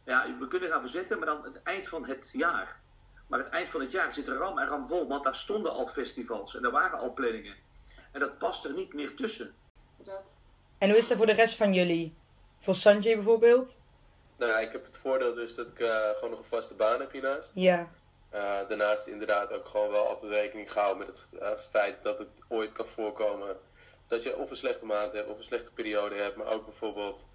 ja, 0.05 0.37
we 0.39 0.47
kunnen 0.47 0.69
gaan 0.69 0.81
verzetten, 0.81 1.17
maar 1.17 1.27
dan 1.27 1.43
het 1.43 1.63
eind 1.63 1.87
van 1.87 2.05
het 2.05 2.29
jaar. 2.33 2.79
Maar 3.27 3.39
het 3.39 3.49
eind 3.49 3.69
van 3.69 3.81
het 3.81 3.91
jaar 3.91 4.13
zit 4.13 4.27
er 4.27 4.35
ram 4.35 4.57
en 4.57 4.67
ram 4.67 4.87
vol, 4.87 5.07
want 5.07 5.23
daar 5.23 5.35
stonden 5.35 5.71
al 5.71 5.87
festivals 5.87 6.55
en 6.55 6.63
er 6.63 6.71
waren 6.71 6.99
al 6.99 7.13
planningen. 7.13 7.55
En 8.11 8.19
dat 8.19 8.37
past 8.37 8.65
er 8.65 8.73
niet 8.73 8.93
meer 8.93 9.15
tussen. 9.15 9.53
En 10.77 10.89
hoe 10.89 10.97
is 10.97 11.07
dat 11.07 11.17
voor 11.17 11.25
de 11.25 11.33
rest 11.33 11.55
van 11.55 11.73
jullie? 11.73 12.15
Voor 12.59 12.75
Sanjay 12.75 13.15
bijvoorbeeld? 13.15 13.77
Nou 14.37 14.51
ja, 14.51 14.59
ik 14.59 14.71
heb 14.71 14.85
het 14.85 14.97
voordeel 14.97 15.33
dus 15.33 15.55
dat 15.55 15.67
ik 15.67 15.79
eh, 15.79 16.09
gewoon 16.09 16.29
nog 16.29 16.39
een 16.39 16.45
vaste 16.45 16.73
baan 16.73 16.99
heb 16.99 17.11
hiernaast. 17.11 17.51
Ja, 17.53 17.89
Eh, 18.29 18.59
daarnaast 18.67 19.07
inderdaad 19.07 19.51
ook 19.51 19.67
gewoon 19.67 19.91
wel 19.91 20.07
altijd 20.07 20.31
rekening 20.31 20.71
gehouden 20.71 21.07
met 21.07 21.07
het 21.07 21.41
eh, 21.41 21.51
feit 21.69 22.03
dat 22.03 22.19
het 22.19 22.45
ooit 22.47 22.71
kan 22.71 22.85
voorkomen 22.87 23.57
dat 24.07 24.23
je 24.23 24.37
of 24.37 24.49
een 24.49 24.57
slechte 24.57 24.85
maand 24.85 25.13
hebt 25.13 25.29
of 25.29 25.37
een 25.37 25.43
slechte 25.43 25.71
periode 25.71 26.15
hebt, 26.15 26.35
maar 26.35 26.47
ook 26.47 26.65
bijvoorbeeld, 26.65 27.27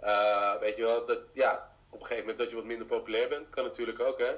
eh, 0.00 0.54
weet 0.60 0.76
je 0.76 0.82
wel, 0.82 1.06
dat 1.06 1.18
ja, 1.32 1.70
op 1.90 2.00
een 2.00 2.06
gegeven 2.06 2.22
moment 2.22 2.38
dat 2.38 2.50
je 2.50 2.56
wat 2.56 2.64
minder 2.64 2.86
populair 2.86 3.28
bent, 3.28 3.50
kan 3.50 3.64
natuurlijk 3.64 4.00
ook 4.00 4.18
hè. 4.18 4.34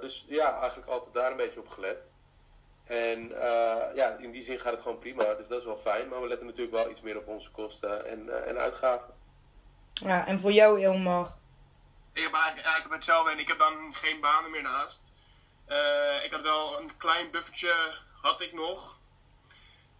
Dus 0.00 0.24
ja, 0.28 0.58
eigenlijk 0.60 0.90
altijd 0.90 1.14
daar 1.14 1.30
een 1.30 1.36
beetje 1.36 1.60
op 1.60 1.68
gelet. 1.68 1.98
En 2.84 3.28
ja, 3.94 4.16
in 4.18 4.30
die 4.30 4.42
zin 4.42 4.60
gaat 4.60 4.72
het 4.72 4.82
gewoon 4.82 4.98
prima, 4.98 5.34
dus 5.34 5.48
dat 5.48 5.58
is 5.58 5.64
wel 5.64 5.76
fijn, 5.76 6.08
maar 6.08 6.20
we 6.20 6.28
letten 6.28 6.46
natuurlijk 6.46 6.76
wel 6.76 6.90
iets 6.90 7.00
meer 7.00 7.18
op 7.18 7.28
onze 7.28 7.50
kosten 7.50 8.06
en, 8.06 8.46
en 8.46 8.58
uitgaven. 8.58 9.14
Ja, 9.92 10.26
en 10.26 10.38
voor 10.40 10.52
jou, 10.52 10.80
Ilmar? 10.80 11.34
Ik 12.14 12.22
heb 12.22 12.32
eigenlijk, 12.32 12.66
eigenlijk 12.66 12.94
hetzelfde 12.94 13.30
en 13.30 13.38
ik 13.38 13.48
heb 13.48 13.58
dan 13.58 13.94
geen 13.94 14.20
banen 14.20 14.50
meer 14.50 14.62
naast. 14.62 15.02
Uh, 15.68 16.24
ik 16.24 16.32
had 16.32 16.40
wel 16.40 16.80
een 16.80 16.96
klein 16.96 17.30
buffertje, 17.30 17.94
had 18.22 18.40
ik 18.40 18.52
nog. 18.52 18.98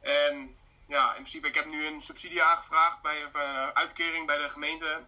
En 0.00 0.56
ja, 0.86 1.08
in 1.08 1.20
principe, 1.20 1.48
ik 1.48 1.54
heb 1.54 1.70
nu 1.70 1.86
een 1.86 2.00
subsidie 2.00 2.42
aangevraagd 2.42 3.02
bij 3.02 3.22
een 3.22 3.74
uitkering 3.74 4.26
bij 4.26 4.38
de 4.38 4.50
gemeente. 4.50 5.02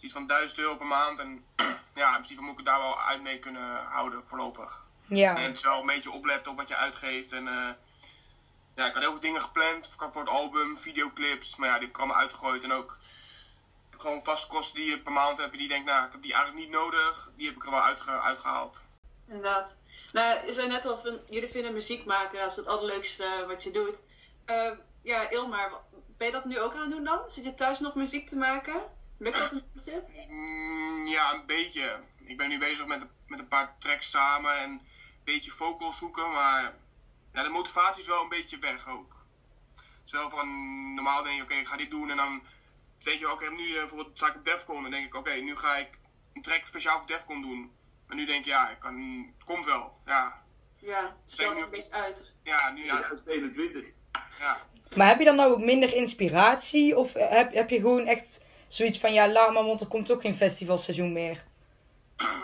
Iets 0.00 0.12
van 0.12 0.26
1000 0.26 0.58
euro 0.58 0.76
per 0.76 0.86
maand. 0.86 1.18
En 1.18 1.44
ja, 1.94 2.08
in 2.08 2.12
principe 2.12 2.40
moet 2.40 2.50
ik 2.50 2.56
het 2.56 2.66
daar 2.66 2.78
wel 2.78 3.00
uit 3.00 3.22
mee 3.22 3.38
kunnen 3.38 3.84
houden 3.84 4.26
voorlopig. 4.26 4.84
Ja. 5.06 5.36
En 5.36 5.42
het 5.42 5.56
is 5.56 5.62
wel 5.62 5.80
een 5.80 5.86
beetje 5.86 6.10
opletten 6.10 6.50
op 6.50 6.58
wat 6.58 6.68
je 6.68 6.76
uitgeeft. 6.76 7.32
En 7.32 7.46
uh, 7.46 7.68
ja, 8.74 8.86
ik 8.86 8.92
had 8.92 9.02
heel 9.02 9.10
veel 9.10 9.20
dingen 9.20 9.40
gepland 9.40 9.94
voor 9.96 10.20
het 10.20 10.30
album, 10.30 10.78
videoclips. 10.78 11.56
Maar 11.56 11.68
ja, 11.68 11.74
die 11.74 11.82
heb 11.82 11.94
ik 11.94 11.98
allemaal 11.98 12.20
uitgegooid. 12.20 12.62
En 12.62 12.72
ook 12.72 12.98
gewoon 14.00 14.24
vaste 14.24 14.48
kosten 14.48 14.80
die 14.80 14.90
je 14.90 14.98
per 14.98 15.12
maand 15.12 15.38
hebt. 15.38 15.52
En 15.52 15.58
die 15.58 15.68
denk, 15.68 15.84
nou, 15.84 16.06
ik 16.06 16.12
heb 16.12 16.22
die 16.22 16.32
eigenlijk 16.32 16.64
niet 16.64 16.74
nodig. 16.74 17.30
Die 17.36 17.46
heb 17.46 17.56
ik 17.56 17.64
er 17.64 17.70
wel 17.70 17.82
uitge 17.82 18.10
uitgehaald. 18.10 18.82
Inderdaad. 19.26 19.76
Nou, 20.12 20.46
je 20.46 20.52
zei 20.52 20.68
net 20.68 20.86
al, 20.86 20.98
van, 20.98 21.20
jullie 21.26 21.48
vinden 21.48 21.72
muziek 21.72 22.04
maken 22.04 22.42
als 22.42 22.56
het 22.56 22.66
allerleukste 22.66 23.44
wat 23.46 23.62
je 23.62 23.70
doet. 23.70 23.96
Uh, 24.46 24.70
ja, 25.02 25.30
Ilmar, 25.30 25.72
ben 26.16 26.26
je 26.26 26.32
dat 26.32 26.44
nu 26.44 26.60
ook 26.60 26.74
aan 26.74 26.80
het 26.80 26.90
doen 26.90 27.04
dan? 27.04 27.30
Zit 27.30 27.44
je 27.44 27.54
thuis 27.54 27.78
nog 27.78 27.94
muziek 27.94 28.28
te 28.28 28.36
maken? 28.36 28.82
Lukt 29.18 29.38
dat 29.38 29.52
een 29.52 29.64
beetje? 29.74 30.02
Mm, 30.28 31.06
ja, 31.06 31.32
een 31.32 31.46
beetje. 31.46 32.00
Ik 32.24 32.36
ben 32.36 32.48
nu 32.48 32.58
bezig 32.58 32.86
met, 32.86 33.06
met 33.26 33.38
een 33.38 33.48
paar 33.48 33.76
tracks 33.78 34.10
samen 34.10 34.58
en 34.58 34.70
een 34.70 34.80
beetje 35.24 35.50
vocals 35.50 35.98
zoeken, 35.98 36.30
maar 36.30 36.74
ja, 37.32 37.42
de 37.42 37.48
motivatie 37.48 38.02
is 38.02 38.08
wel 38.08 38.22
een 38.22 38.28
beetje 38.28 38.58
weg 38.58 38.88
ook. 38.88 39.24
Zelf 40.04 40.30
van 40.30 40.48
normaal 40.94 41.22
denk 41.22 41.36
je, 41.36 41.42
oké, 41.42 41.54
ik 41.54 41.66
ga 41.66 41.76
dit 41.76 41.90
doen 41.90 42.10
en 42.10 42.16
dan 42.16 42.42
denk 43.04 43.18
je, 43.20 43.32
oké, 43.32 43.50
nu 43.50 43.66
uh, 43.66 43.74
bijvoorbeeld 43.74 44.16
sta 44.16 44.28
ik 44.28 44.34
op 44.34 44.44
Defcon 44.44 44.84
en 44.84 44.90
denk 44.90 45.06
ik, 45.06 45.14
oké, 45.14 45.32
nu 45.32 45.56
ga 45.56 45.76
ik 45.76 45.98
een 46.34 46.42
track 46.42 46.62
speciaal 46.66 46.98
voor 46.98 47.08
Defcon 47.08 47.42
doen. 47.42 47.72
Maar 48.06 48.16
nu 48.16 48.26
denk 48.26 48.44
je, 48.44 48.50
ja, 48.50 48.70
ik 48.70 48.78
kan, 48.78 49.26
het 49.36 49.44
komt 49.44 49.66
wel. 49.66 49.92
Ja, 50.06 50.42
ja 50.76 51.16
stel 51.24 51.50
het 51.50 51.60
een 51.60 51.70
beetje 51.70 51.92
uit. 51.92 52.34
Ja, 52.42 52.70
nu 52.70 52.84
ja. 52.84 52.96
2021. 52.96 53.86
Ja. 54.38 54.56
Maar 54.96 55.08
heb 55.08 55.18
je 55.18 55.24
dan 55.24 55.36
nou 55.36 55.52
ook 55.52 55.64
minder 55.64 55.94
inspiratie? 55.94 56.96
Of 56.96 57.12
heb, 57.12 57.52
heb 57.52 57.70
je 57.70 57.80
gewoon 57.80 58.06
echt 58.06 58.44
zoiets 58.68 58.98
van, 58.98 59.12
ja, 59.12 59.28
laat 59.28 59.52
maar, 59.52 59.64
want 59.64 59.80
er 59.80 59.86
komt 59.86 60.06
toch 60.06 60.20
geen 60.20 60.34
festivalseizoen 60.34 61.12
meer? 61.12 61.44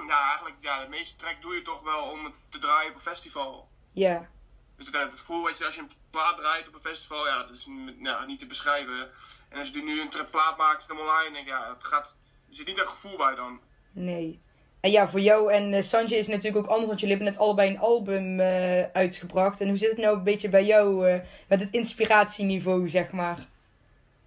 Ja, 0.08 0.28
eigenlijk, 0.28 0.56
ja, 0.60 0.82
de 0.82 0.88
meeste 0.88 1.16
track 1.16 1.42
doe 1.42 1.54
je 1.54 1.62
toch 1.62 1.82
wel 1.82 2.10
om 2.10 2.24
het 2.24 2.34
te 2.48 2.58
draaien 2.58 2.90
op 2.90 2.94
een 2.94 3.00
festival. 3.00 3.68
Ja. 3.92 4.28
Dus 4.76 4.86
het, 4.86 4.94
het 4.94 5.18
gevoel 5.18 5.42
wat 5.42 5.58
je 5.58 5.66
als 5.66 5.74
je 5.74 5.80
een 5.80 5.90
plaat 6.10 6.36
draait 6.36 6.68
op 6.68 6.74
een 6.74 6.80
festival, 6.80 7.26
ja, 7.26 7.38
dat 7.38 7.50
is 7.50 7.68
ja, 7.98 8.24
niet 8.24 8.38
te 8.38 8.46
beschrijven. 8.46 9.10
En 9.48 9.58
als 9.58 9.68
je 9.70 9.82
nu 9.82 10.00
een 10.00 10.30
plaat 10.30 10.56
maakt 10.56 10.88
dan 10.88 10.98
online, 10.98 11.32
denk 11.32 11.46
ik, 11.46 11.52
ja, 11.52 11.68
het 11.68 11.84
gaat, 11.84 12.16
er 12.48 12.54
zit 12.54 12.66
niet 12.66 12.76
dat 12.76 12.88
gevoel 12.88 13.16
bij 13.16 13.34
dan. 13.34 13.60
Nee. 13.92 14.40
En 14.80 14.90
ja, 14.90 15.08
voor 15.08 15.20
jou 15.20 15.52
en 15.52 15.72
uh, 15.72 15.82
Sanjay 15.82 16.18
is 16.18 16.26
het 16.26 16.34
natuurlijk 16.34 16.64
ook 16.64 16.70
anders, 16.70 16.86
want 16.86 17.00
jullie 17.00 17.16
hebben 17.16 17.32
net 17.32 17.42
allebei 17.42 17.70
een 17.70 17.78
album 17.78 18.40
uh, 18.40 18.82
uitgebracht. 18.92 19.60
En 19.60 19.68
hoe 19.68 19.76
zit 19.76 19.90
het 19.90 19.98
nou 19.98 20.16
een 20.16 20.22
beetje 20.22 20.48
bij 20.48 20.64
jou 20.64 21.10
uh, 21.10 21.20
met 21.48 21.60
het 21.60 21.70
inspiratieniveau, 21.70 22.88
zeg 22.88 23.12
maar? 23.12 23.46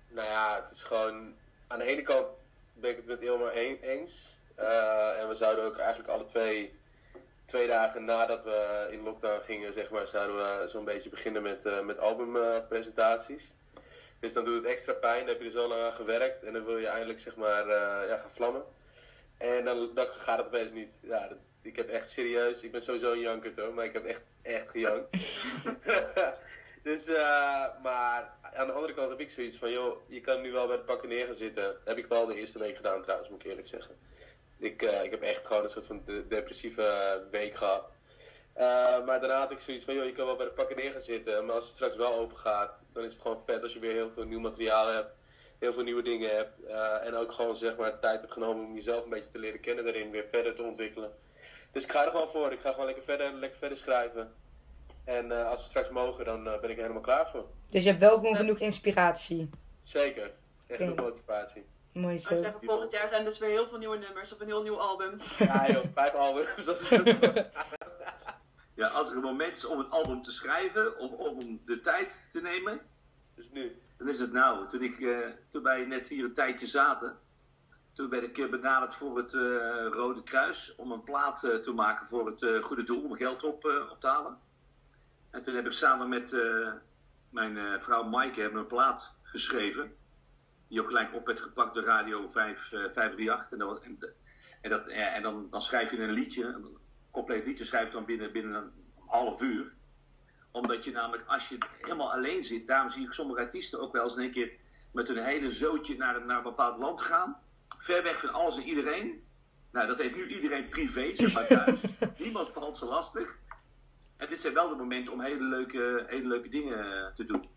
Nou 0.07 0.27
ja, 0.27 0.61
het 0.61 0.71
is 0.71 0.83
gewoon... 0.83 1.33
Aan 1.67 1.79
de 1.79 1.85
ene 1.85 2.01
kant 2.01 2.27
ben 2.73 2.89
ik 2.89 2.95
het 2.95 3.05
met 3.05 3.21
Ilmar 3.21 3.51
eens. 3.51 4.41
en 5.19 5.27
we 5.27 5.35
zouden 5.35 5.65
ook 5.65 5.77
eigenlijk 5.77 6.09
alle 6.09 6.25
twee, 6.25 6.78
twee 7.49 7.67
dagen 7.67 8.05
nadat 8.05 8.43
we 8.43 8.87
in 8.91 9.03
lockdown 9.03 9.41
gingen, 9.43 9.73
zeg 9.73 9.89
maar, 9.89 10.07
zouden 10.07 10.35
we 10.35 10.67
zo'n 10.67 10.85
beetje 10.85 11.09
beginnen 11.09 11.41
met, 11.41 11.83
met 11.83 11.99
albumpresentaties. 11.99 13.53
dus 14.19 14.33
dan 14.33 14.43
doet 14.43 14.55
het 14.55 14.71
extra 14.71 14.93
pijn, 14.93 15.19
dan 15.19 15.27
heb 15.27 15.39
je 15.39 15.45
er 15.45 15.51
zo 15.51 15.67
lang 15.67 15.81
aan 15.81 15.93
gewerkt 15.93 16.43
en 16.43 16.53
dan 16.53 16.65
wil 16.65 16.77
je 16.77 16.87
eindelijk, 16.87 17.19
zeg 17.19 17.35
maar, 17.35 17.67
ja, 18.07 18.17
gaan 18.17 18.31
vlammen. 18.31 18.63
En 19.37 19.65
dan, 19.65 19.91
dan 19.93 20.07
gaat 20.07 20.37
het 20.37 20.47
opeens 20.47 20.71
niet. 20.71 20.99
Ja, 21.01 21.27
dat, 21.27 21.37
ik 21.61 21.75
heb 21.75 21.89
echt 21.89 22.09
serieus, 22.09 22.63
ik 22.63 22.71
ben 22.71 22.81
sowieso 22.81 23.11
een 23.11 23.19
janker 23.19 23.61
hoor, 23.61 23.73
maar 23.73 23.85
ik 23.85 23.93
heb 23.93 24.05
echt, 24.05 24.23
echt 24.41 24.69
gejankt. 24.69 25.09
dus, 26.89 27.07
uh, 27.07 27.81
maar 27.83 28.33
aan 28.41 28.67
de 28.67 28.73
andere 28.73 28.93
kant 28.93 29.09
heb 29.09 29.19
ik 29.19 29.29
zoiets 29.29 29.57
van, 29.57 29.71
joh, 29.71 29.97
je 30.07 30.21
kan 30.21 30.41
nu 30.41 30.51
wel 30.51 30.67
bij 30.67 30.75
het 30.75 30.85
pakken 30.85 31.09
neer 31.09 31.25
gaan 31.25 31.35
zitten. 31.35 31.75
heb 31.85 31.97
ik 31.97 32.07
wel 32.07 32.25
de 32.25 32.35
eerste 32.35 32.59
week 32.59 32.75
gedaan 32.75 33.01
trouwens, 33.01 33.29
moet 33.29 33.43
ik 33.43 33.49
eerlijk 33.49 33.67
zeggen. 33.67 33.95
Ik, 34.59 34.81
uh, 34.81 35.03
ik 35.03 35.11
heb 35.11 35.21
echt 35.21 35.47
gewoon 35.47 35.63
een 35.63 35.69
soort 35.69 35.85
van 35.85 36.01
de 36.05 36.25
depressieve 36.27 37.21
week 37.31 37.55
gehad. 37.55 37.91
Uh, 38.55 39.05
maar 39.05 39.19
daarna 39.19 39.39
had 39.39 39.51
ik 39.51 39.59
zoiets 39.59 39.83
van, 39.83 39.93
joh, 39.93 40.05
je 40.05 40.11
kan 40.11 40.25
wel 40.25 40.35
bij 40.35 40.45
de 40.45 40.51
pakken 40.51 40.75
neer 40.75 40.91
gaan 40.91 41.01
zitten. 41.01 41.45
Maar 41.45 41.55
als 41.55 41.65
het 41.65 41.73
straks 41.73 41.95
wel 41.95 42.13
open 42.13 42.37
gaat, 42.37 42.71
dan 42.93 43.03
is 43.03 43.13
het 43.13 43.21
gewoon 43.21 43.43
vet 43.45 43.63
als 43.63 43.73
je 43.73 43.79
weer 43.79 43.93
heel 43.93 44.11
veel 44.11 44.25
nieuw 44.25 44.39
materiaal 44.39 44.87
hebt 44.87 45.17
heel 45.59 45.73
veel 45.73 45.83
nieuwe 45.83 46.03
dingen 46.03 46.35
hebt. 46.35 46.61
Uh, 46.63 47.05
en 47.05 47.15
ook 47.15 47.31
gewoon 47.31 47.55
zeg 47.55 47.77
maar 47.77 47.99
tijd 47.99 48.19
hebt 48.19 48.33
genomen 48.33 48.65
om 48.65 48.73
jezelf 48.73 49.03
een 49.03 49.09
beetje 49.09 49.31
te 49.31 49.39
leren 49.39 49.59
kennen 49.59 49.83
daarin, 49.83 50.11
weer 50.11 50.25
verder 50.29 50.55
te 50.55 50.63
ontwikkelen. 50.63 51.11
Dus 51.71 51.83
ik 51.83 51.91
ga 51.91 52.05
er 52.05 52.11
gewoon 52.11 52.29
voor. 52.29 52.51
Ik 52.51 52.59
ga 52.59 52.71
gewoon 52.71 52.85
lekker 52.85 53.03
verder, 53.03 53.33
lekker 53.33 53.59
verder 53.59 53.77
schrijven. 53.77 54.31
En 55.03 55.25
uh, 55.25 55.49
als 55.49 55.61
we 55.61 55.69
straks 55.69 55.89
mogen, 55.89 56.25
dan 56.25 56.47
uh, 56.47 56.59
ben 56.59 56.69
ik 56.69 56.75
er 56.75 56.81
helemaal 56.81 57.01
klaar 57.01 57.29
voor. 57.29 57.45
Dus 57.69 57.83
je 57.83 57.89
hebt 57.89 58.01
wel 58.01 58.17
gewoon 58.17 58.35
genoeg 58.35 58.59
inspiratie? 58.59 59.49
Zeker. 59.79 60.23
Echt 60.23 60.81
okay. 60.81 60.87
genoeg 60.87 60.95
motivatie. 60.95 61.65
Mooi 61.91 62.17
zo. 62.17 62.33
Ik 62.33 62.37
zeggen, 62.37 62.61
volgend 62.63 62.91
jaar 62.91 63.07
zijn 63.07 63.23
dus 63.23 63.39
weer 63.39 63.49
heel 63.49 63.67
veel 63.67 63.77
nieuwe 63.77 63.97
nummers 63.97 64.33
op 64.33 64.41
een 64.41 64.47
heel 64.47 64.63
nieuw 64.63 64.79
album. 64.79 65.17
Ja 65.37 65.71
joh, 65.71 65.85
vijf 65.93 66.13
albums. 66.13 66.89
ja, 68.79 68.87
als 68.87 69.09
er 69.09 69.15
een 69.15 69.21
moment 69.21 69.57
is 69.57 69.65
om 69.65 69.79
een 69.79 69.89
album 69.89 70.23
te 70.23 70.31
schrijven, 70.31 70.97
of 70.97 71.11
om 71.11 71.61
de 71.65 71.81
tijd 71.81 72.19
te 72.31 72.41
nemen, 72.41 72.81
is 73.35 73.51
nu 73.51 73.75
dan 73.99 74.07
is 74.07 74.19
het 74.19 74.31
nou. 74.31 74.67
Toen, 74.67 74.81
ik, 74.81 74.99
uh, 74.99 75.27
toen 75.49 75.63
wij 75.63 75.85
net 75.85 76.07
hier 76.07 76.23
een 76.23 76.33
tijdje 76.33 76.67
zaten, 76.67 77.17
toen 77.93 78.09
werd 78.09 78.37
ik 78.37 78.51
benaderd 78.51 78.95
voor 78.95 79.17
het 79.17 79.33
uh, 79.33 79.41
Rode 79.91 80.23
Kruis 80.23 80.73
om 80.77 80.91
een 80.91 81.03
plaat 81.03 81.43
uh, 81.43 81.55
te 81.55 81.71
maken 81.71 82.07
voor 82.07 82.25
het 82.25 82.63
goede 82.63 82.83
doel, 82.83 83.03
om 83.03 83.15
geld 83.15 83.43
op, 83.43 83.65
op 83.91 83.97
te 83.99 84.07
halen. 84.07 84.37
En 85.29 85.43
toen 85.43 85.55
heb 85.55 85.65
ik 85.65 85.71
samen 85.71 86.09
met 86.09 86.35
mijn 87.29 87.81
vrouw 87.81 88.03
Maaike 88.03 88.41
hebben 88.41 88.59
een 88.59 88.67
plaat 88.67 89.13
geschreven, 89.21 89.95
die 90.69 90.81
ook 90.81 90.87
gelijk 90.87 91.13
op 91.13 91.25
werd 91.25 91.41
gepakt 91.41 91.73
door 91.73 91.83
Radio 91.83 92.27
5, 92.27 92.69
538. 92.93 93.49
En, 93.49 93.59
dat, 93.59 93.81
en, 93.81 94.13
en, 94.61 94.69
dat, 94.69 94.87
en 94.87 95.21
dan, 95.21 95.47
dan 95.49 95.61
schrijf 95.61 95.91
je 95.91 95.97
een 95.97 96.11
liedje, 96.11 96.43
een 96.43 96.77
compleet 97.11 97.45
liedje 97.45 97.65
schrijf 97.65 97.87
je 97.87 97.93
dan 97.93 98.05
binnen, 98.05 98.31
binnen 98.31 98.53
een 98.55 98.71
half 99.07 99.41
uur 99.41 99.77
omdat 100.51 100.83
je 100.83 100.91
namelijk, 100.91 101.27
als 101.27 101.47
je 101.47 101.57
helemaal 101.81 102.11
alleen 102.11 102.43
zit, 102.43 102.67
daarom 102.67 102.89
zie 102.89 103.05
ik 103.05 103.13
sommige 103.13 103.39
artiesten 103.39 103.79
ook 103.79 103.93
wel 103.93 104.03
eens 104.03 104.15
in 104.15 104.21
één 104.21 104.31
keer 104.31 104.51
met 104.93 105.07
hun 105.07 105.23
hele 105.23 105.51
zootje 105.51 105.97
naar, 105.97 106.25
naar 106.25 106.37
een 106.37 106.43
bepaald 106.43 106.77
land 106.77 107.01
gaan. 107.01 107.37
Ver 107.77 108.03
weg 108.03 108.19
van 108.19 108.33
alles 108.33 108.57
en 108.57 108.63
iedereen. 108.63 109.23
Nou, 109.71 109.87
dat 109.87 109.97
heeft 109.97 110.15
nu 110.15 110.27
iedereen 110.27 110.69
privé, 110.69 111.15
zeg 111.15 111.33
maar 111.33 111.47
thuis. 111.47 111.79
Niemand 112.17 112.49
valt 112.49 112.77
ze 112.77 112.85
lastig. 112.85 113.37
En 114.17 114.27
dit 114.29 114.41
zijn 114.41 114.53
wel 114.53 114.69
de 114.69 114.75
momenten 114.75 115.13
om 115.13 115.21
hele 115.21 115.43
leuke, 115.43 116.03
hele 116.07 116.27
leuke 116.27 116.49
dingen 116.49 117.13
te 117.15 117.25
doen. 117.25 117.49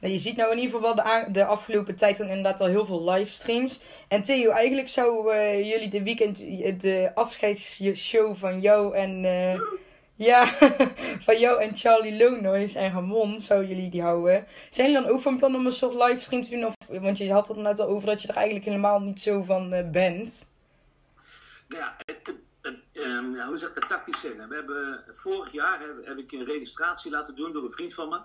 Nou, 0.00 0.12
je 0.12 0.18
ziet 0.18 0.36
nou 0.36 0.52
in 0.52 0.58
ieder 0.58 0.74
geval 0.76 0.94
de, 0.94 1.26
de 1.32 1.44
afgelopen 1.44 1.96
tijd 1.96 2.16
dan 2.16 2.28
inderdaad 2.28 2.60
al 2.60 2.66
heel 2.66 2.86
veel 2.86 3.10
livestreams. 3.10 3.80
En 4.08 4.22
Theo, 4.22 4.50
eigenlijk 4.50 4.88
zou 4.88 5.34
uh, 5.34 5.70
jullie 5.70 5.88
de 5.88 6.02
weekend 6.02 6.36
de 6.80 7.10
afscheidsshow 7.14 8.36
van 8.36 8.60
jou 8.60 8.94
en... 8.94 9.24
Uh, 9.24 9.60
ja, 10.14 10.46
van 11.26 11.38
jou 11.38 11.62
en 11.62 11.76
Charlie 11.76 12.16
Lonois 12.16 12.74
en 12.74 12.92
Ramon 12.92 13.40
zou 13.40 13.66
jullie 13.66 13.90
die 13.90 14.02
houden. 14.02 14.46
Zijn 14.70 14.90
jullie 14.90 15.02
dan 15.02 15.12
ook 15.12 15.20
van 15.20 15.38
plan 15.38 15.54
om 15.54 15.66
een 15.66 15.72
soort 15.72 15.94
livestream 15.94 16.42
te 16.42 16.50
doen? 16.50 16.64
Of, 16.64 16.74
want 16.88 17.18
je 17.18 17.32
had 17.32 17.48
het 17.48 17.56
net 17.56 17.80
al 17.80 17.86
over 17.86 18.06
dat 18.06 18.22
je 18.22 18.28
er 18.28 18.34
eigenlijk 18.34 18.64
helemaal 18.64 19.00
niet 19.00 19.20
zo 19.20 19.42
van 19.42 19.90
bent. 19.92 20.48
Ja, 21.68 21.96
het, 22.06 22.34
het, 22.62 22.76
um, 22.92 23.40
hoe 23.40 23.58
zeg 23.58 23.68
ik 23.68 23.74
dat 23.74 23.88
tactisch 23.88 24.20
zeggen? 24.20 24.48
We 24.48 24.54
hebben, 24.54 25.04
vorig 25.06 25.52
jaar 25.52 25.80
heb, 26.04 26.18
ik 26.18 26.32
een 26.32 26.44
registratie 26.44 27.10
laten 27.10 27.34
doen 27.34 27.52
door 27.52 27.64
een 27.64 27.70
vriend 27.70 27.94
van 27.94 28.08
me. 28.08 28.20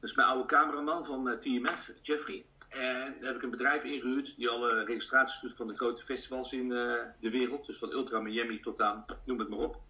Dat 0.00 0.10
is 0.10 0.16
mijn 0.16 0.28
oude 0.28 0.46
cameraman 0.46 1.04
van 1.04 1.28
uh, 1.28 1.34
TMF, 1.34 1.90
Jeffrey. 2.02 2.44
En 2.68 3.14
daar 3.18 3.26
heb 3.26 3.36
ik 3.36 3.42
een 3.42 3.50
bedrijf 3.50 3.82
ingehuurd 3.82 4.36
die 4.36 4.48
alle 4.48 4.84
registraties 4.84 5.40
doet 5.40 5.54
van 5.54 5.66
de 5.66 5.76
grote 5.76 6.04
festivals 6.04 6.52
in 6.52 6.70
uh, 6.70 6.94
de 7.20 7.30
wereld. 7.30 7.66
Dus 7.66 7.78
van 7.78 7.92
Ultra 7.92 8.20
Miami 8.20 8.60
tot 8.60 8.80
aan, 8.80 9.04
noem 9.24 9.38
het 9.38 9.48
maar 9.48 9.58
op 9.58 9.80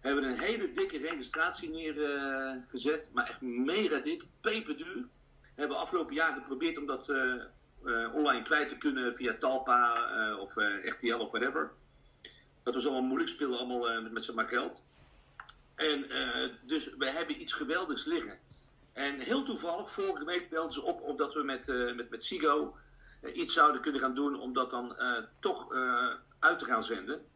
hebben 0.00 0.24
een 0.24 0.38
hele 0.38 0.70
dikke 0.72 0.98
registratie 0.98 1.70
neergezet, 1.70 3.06
uh, 3.08 3.14
maar 3.14 3.28
echt 3.28 3.40
mega 3.40 3.98
dik, 3.98 4.22
peperduur. 4.40 5.04
Hebben 5.54 5.76
afgelopen 5.76 6.14
jaar 6.14 6.32
geprobeerd 6.32 6.78
om 6.78 6.86
dat 6.86 7.08
online 8.14 8.42
kwijt 8.42 8.68
te 8.68 8.78
kunnen 8.78 9.14
via 9.14 9.36
Talpa 9.38 10.36
of 10.36 10.54
RTL 10.82 11.14
of 11.14 11.30
whatever. 11.30 11.72
Dat 12.62 12.74
was 12.74 12.84
allemaal 12.84 13.02
moeilijk, 13.02 13.30
speelden 13.30 13.58
allemaal 13.58 14.02
met, 14.02 14.12
met 14.12 14.24
z'n 14.24 14.34
maar 14.34 14.48
geld. 14.48 14.82
En 15.74 16.06
dus 16.62 16.94
we 16.96 17.10
hebben 17.10 17.40
iets 17.40 17.52
geweldigs 17.52 18.04
liggen. 18.04 18.38
En 18.92 19.18
heel 19.20 19.44
toevallig, 19.44 19.90
vorige 19.90 20.24
week 20.24 20.50
belden 20.50 20.72
ze 20.72 20.82
op 20.82 21.00
omdat 21.00 21.34
we 21.34 21.42
met, 21.42 21.66
met, 21.96 22.10
met 22.10 22.24
Sigo 22.24 22.76
iets 23.34 23.54
zouden 23.54 23.80
kunnen 23.80 24.00
gaan 24.00 24.14
doen 24.14 24.40
om 24.40 24.52
dat 24.52 24.70
dan 24.70 24.96
toch 25.40 25.72
uit 26.38 26.58
te 26.58 26.64
gaan 26.64 26.84
zenden. 26.84 27.26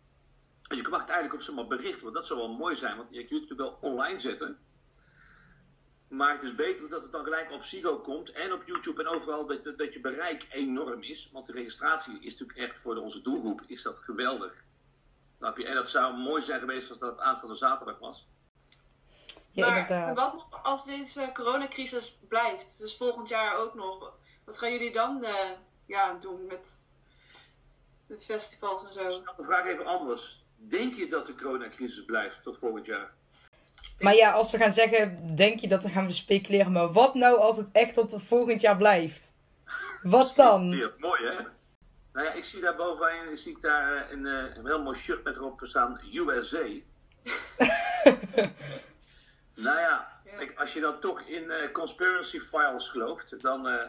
En 0.68 0.76
je 0.76 0.88
wacht 0.88 1.08
eigenlijk 1.08 1.34
op 1.34 1.42
zo'n 1.42 1.68
bericht, 1.68 2.02
want 2.02 2.14
dat 2.14 2.26
zou 2.26 2.38
wel 2.38 2.56
mooi 2.56 2.76
zijn, 2.76 2.96
want 2.96 3.08
je 3.10 3.24
kunt 3.24 3.48
het 3.48 3.58
wel 3.58 3.78
online 3.80 4.18
zetten. 4.18 4.58
Maar 6.08 6.32
het 6.32 6.42
is 6.42 6.54
beter 6.54 6.88
dat 6.88 7.02
het 7.02 7.12
dan 7.12 7.24
gelijk 7.24 7.50
op 7.50 7.62
Sigo 7.62 7.98
komt 7.98 8.30
en 8.30 8.52
op 8.52 8.66
YouTube 8.66 9.02
en 9.02 9.08
overal 9.08 9.46
dat, 9.46 9.64
dat, 9.64 9.92
je 9.92 10.00
bereik 10.00 10.46
enorm 10.50 11.02
is. 11.02 11.30
Want 11.32 11.46
de 11.46 11.52
registratie 11.52 12.20
is 12.20 12.38
natuurlijk 12.38 12.58
echt 12.58 12.80
voor 12.80 12.96
onze 12.96 13.22
doelgroep 13.22 13.62
is 13.66 13.82
dat 13.82 13.98
geweldig. 13.98 14.64
En 15.40 15.74
dat 15.74 15.88
zou 15.88 16.16
mooi 16.16 16.42
zijn 16.42 16.60
geweest 16.60 16.88
als 16.88 16.98
dat 16.98 17.18
aanstaande 17.18 17.54
zaterdag 17.54 17.98
was. 17.98 18.28
Ja, 19.56 19.70
maar 19.70 19.78
inderdaad. 19.78 20.16
wat 20.16 20.46
als 20.62 20.84
deze 20.84 21.30
coronacrisis 21.34 22.18
blijft, 22.28 22.78
dus 22.78 22.96
volgend 22.96 23.28
jaar 23.28 23.56
ook 23.56 23.74
nog, 23.74 24.12
wat 24.44 24.58
gaan 24.58 24.72
jullie 24.72 24.92
dan 24.92 25.24
eh, 25.24 25.50
ja, 25.86 26.14
doen 26.20 26.46
met 26.46 26.80
de 28.06 28.18
festivals 28.18 28.86
en 28.86 28.92
zo? 28.92 29.08
De 29.08 29.44
vraag 29.44 29.66
even 29.66 29.86
anders. 29.86 30.44
Denk 30.56 30.94
je 30.94 31.08
dat 31.08 31.26
de 31.26 31.34
coronacrisis 31.34 32.04
blijft 32.04 32.42
tot 32.42 32.58
volgend 32.58 32.86
jaar? 32.86 33.10
Maar 33.98 34.14
ja, 34.14 34.32
als 34.32 34.50
we 34.50 34.58
gaan 34.58 34.72
zeggen, 34.72 35.36
denk 35.36 35.60
je 35.60 35.68
dat 35.68 35.82
dan 35.82 35.90
gaan 35.90 36.06
we 36.06 36.12
speculeren. 36.12 36.72
Maar 36.72 36.92
wat 36.92 37.14
nou 37.14 37.38
als 37.38 37.56
het 37.56 37.68
echt 37.72 37.94
tot 37.94 38.22
volgend 38.22 38.60
jaar 38.60 38.76
blijft? 38.76 39.32
Wat 40.02 40.36
dan? 40.36 40.68
Mooi 40.98 41.26
hè? 41.26 41.36
Nou 42.12 42.26
ja, 42.28 42.32
ik 42.32 42.44
zie 42.44 42.60
daar 42.60 42.76
bovenin 42.76 43.36
zie 43.36 43.52
ik 43.52 43.60
daar 43.60 43.96
eh, 43.96 44.10
een, 44.10 44.26
eh, 44.26 44.56
een 44.56 44.66
heel 44.66 44.82
mooi 44.82 44.98
shirt 44.98 45.24
met 45.24 45.36
erop 45.36 45.60
staan 45.62 46.00
USA. 46.12 46.66
nou 49.56 49.78
ja, 49.78 50.20
Ja. 50.24 50.36
kijk, 50.36 50.58
als 50.58 50.72
je 50.72 50.80
dan 50.80 51.00
toch 51.00 51.20
in 51.20 51.50
eh, 51.50 51.72
conspiracy 51.72 52.40
files 52.40 52.88
gelooft, 52.88 53.40
dan 53.42 53.68
eh, 53.68 53.88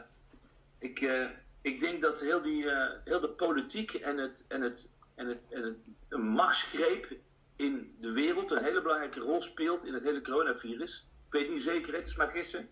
ik, 0.79 1.01
eh, 1.01 1.25
ik 1.61 1.79
denk 1.79 2.01
dat 2.01 2.19
heel, 2.19 2.41
die, 2.41 2.65
heel 3.03 3.19
de 3.19 3.29
politiek 3.29 3.93
en 3.93 4.17
het, 4.17 4.45
en 4.47 4.61
het, 4.61 4.89
en 5.15 5.27
het, 5.27 5.39
en 5.49 5.63
het 5.63 5.77
een 6.09 6.27
machtsgreep 6.27 7.07
in 7.55 7.95
de 7.99 8.11
wereld 8.11 8.51
een 8.51 8.63
hele 8.63 8.81
belangrijke 8.81 9.19
rol 9.19 9.41
speelt 9.41 9.85
in 9.85 9.93
het 9.93 10.03
hele 10.03 10.21
coronavirus. 10.21 11.07
Ik 11.27 11.33
weet 11.33 11.49
niet 11.49 11.61
zeker, 11.61 11.93
het 11.93 12.05
is 12.05 12.15
maar 12.15 12.29
gissen. 12.31 12.69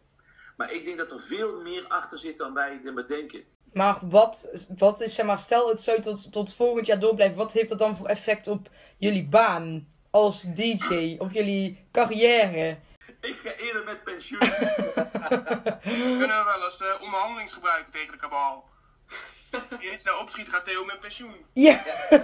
Maar 0.57 0.71
ik 0.71 0.85
denk 0.85 0.97
dat 0.97 1.11
er 1.11 1.19
veel 1.19 1.61
meer 1.61 1.87
achter 1.87 2.17
zit 2.17 2.37
dan 2.37 2.53
wij 2.53 2.81
er 2.83 3.07
denken. 3.07 3.43
Maar 3.73 3.99
wat, 4.01 4.65
wat 4.77 5.01
is, 5.01 5.15
zeg 5.15 5.25
maar, 5.25 5.39
stel 5.39 5.69
het 5.69 5.81
zo 5.81 5.99
tot, 5.99 6.31
tot 6.31 6.53
volgend 6.53 6.85
jaar 6.85 6.99
door 6.99 7.15
blijft. 7.15 7.35
Wat 7.35 7.53
heeft 7.53 7.69
dat 7.69 7.79
dan 7.79 7.95
voor 7.95 8.07
effect 8.07 8.47
op 8.47 8.69
jullie 8.97 9.27
baan 9.27 9.87
als 10.15 10.41
DJ? 10.41 11.15
Op 11.19 11.31
jullie 11.31 11.85
carrière? 11.91 12.77
Ik 13.21 13.39
ga 13.43 13.51
eerder 13.51 13.83
met 13.83 14.03
pensioen. 14.03 14.39
Kunnen 16.19 16.37
we 16.37 16.43
wel 16.45 16.63
eens 16.63 17.01
onderhandelings 17.01 17.53
gebruiken 17.53 17.91
tegen 17.91 18.11
de 18.11 18.17
kabal. 18.17 18.63
Als 19.51 19.81
je 19.81 19.89
niet 19.89 20.01
snel 20.01 20.19
opschiet, 20.19 20.49
gaat 20.49 20.65
Theo 20.65 20.85
met 20.85 20.99
pensioen. 20.99 21.35
Ja. 21.53 21.83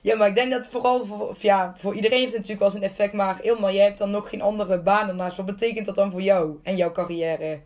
Ja, 0.00 0.16
maar 0.16 0.28
ik 0.28 0.34
denk 0.34 0.50
dat 0.50 0.66
vooral 0.66 1.04
voor, 1.04 1.36
ja, 1.38 1.74
voor 1.76 1.94
iedereen 1.94 2.18
heeft 2.18 2.32
het 2.32 2.40
natuurlijk 2.40 2.60
wel 2.60 2.70
zijn 2.70 2.82
effect. 2.82 3.12
Maar 3.12 3.42
Ilma, 3.42 3.70
jij 3.70 3.84
hebt 3.84 3.98
dan 3.98 4.10
nog 4.10 4.28
geen 4.28 4.42
andere 4.42 4.78
baan 4.78 5.06
daarnaast. 5.06 5.36
Wat 5.36 5.46
betekent 5.46 5.86
dat 5.86 5.94
dan 5.94 6.10
voor 6.10 6.20
jou 6.20 6.60
en 6.62 6.76
jouw 6.76 6.92
carrière? 6.92 7.62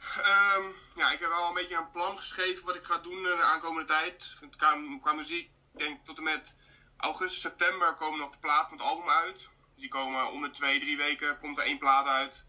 Ehm, 0.00 0.64
ja, 0.96 1.12
ik 1.12 1.20
heb 1.20 1.28
wel 1.28 1.48
een 1.48 1.54
beetje 1.54 1.76
een 1.76 1.90
plan 1.92 2.18
geschreven 2.18 2.64
wat 2.64 2.74
ik 2.74 2.84
ga 2.84 2.98
doen 2.98 3.26
eh, 3.26 3.36
de 3.36 3.42
aankomende 3.42 3.88
tijd. 3.88 4.38
Qua, 4.56 4.74
qua 5.00 5.12
muziek, 5.12 5.50
denk 5.78 6.04
tot 6.04 6.16
en 6.16 6.22
met 6.22 6.56
augustus, 6.96 7.40
september 7.40 7.94
komen 7.94 8.18
nog 8.18 8.30
de 8.30 8.38
plaat 8.38 8.68
van 8.68 8.78
het 8.78 8.86
album 8.86 9.08
uit. 9.08 9.36
Dus 9.36 9.82
die 9.82 9.88
komen 9.88 10.30
om 10.30 10.42
de 10.42 10.50
twee, 10.50 10.80
drie 10.80 10.96
weken 10.96 11.38
komt 11.38 11.58
er 11.58 11.64
één 11.64 11.78
plaat 11.78 12.06
uit. 12.06 12.44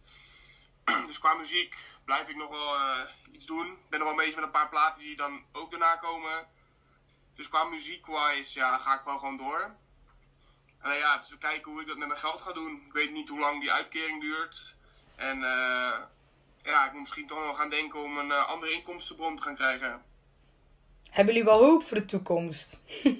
Dus 1.07 1.19
qua 1.19 1.33
muziek 1.33 1.75
blijf 2.05 2.27
ik 2.29 2.35
nog 2.35 2.49
wel 2.49 2.75
eh, 2.75 2.99
iets 3.31 3.45
doen. 3.45 3.67
Ik 3.67 3.89
ben 3.89 3.99
nog 3.99 4.07
wel 4.07 4.17
bezig 4.17 4.35
met 4.35 4.43
een 4.43 4.51
paar 4.51 4.69
platen 4.69 5.01
die 5.01 5.15
dan 5.15 5.45
ook 5.51 5.69
daarna 5.71 5.95
komen. 5.95 6.47
Dus 7.35 7.49
qua 7.49 7.63
muziek-wise, 7.63 8.59
ja, 8.59 8.77
ga 8.77 8.93
ik 8.99 9.05
wel 9.05 9.19
gewoon 9.19 9.37
door. 9.37 9.75
En 10.81 10.91
eh, 10.91 10.99
ja, 10.99 11.17
dus 11.17 11.29
we 11.29 11.37
kijken 11.37 11.71
hoe 11.71 11.81
ik 11.81 11.87
dat 11.87 11.97
met 11.97 12.07
mijn 12.07 12.19
geld 12.19 12.41
ga 12.41 12.53
doen. 12.53 12.83
Ik 12.85 12.93
weet 12.93 13.11
niet 13.11 13.29
hoe 13.29 13.39
lang 13.39 13.61
die 13.61 13.71
uitkering 13.71 14.21
duurt. 14.21 14.75
En 15.15 15.43
eh 15.43 15.99
ja, 16.67 16.85
ik 16.85 16.91
moet 16.91 17.01
misschien 17.01 17.27
toch 17.27 17.39
wel 17.39 17.53
gaan 17.53 17.69
denken 17.69 18.03
om 18.03 18.17
een 18.17 18.31
eh, 18.31 18.47
andere 18.47 18.71
inkomstenbron 18.71 19.35
te 19.35 19.41
gaan 19.41 19.55
krijgen. 19.55 20.03
Hebben 21.11 21.33
jullie 21.33 21.49
wel 21.49 21.59
hoop 21.59 21.83
voor 21.83 21.97
de 21.97 22.05
toekomst? 22.05 22.81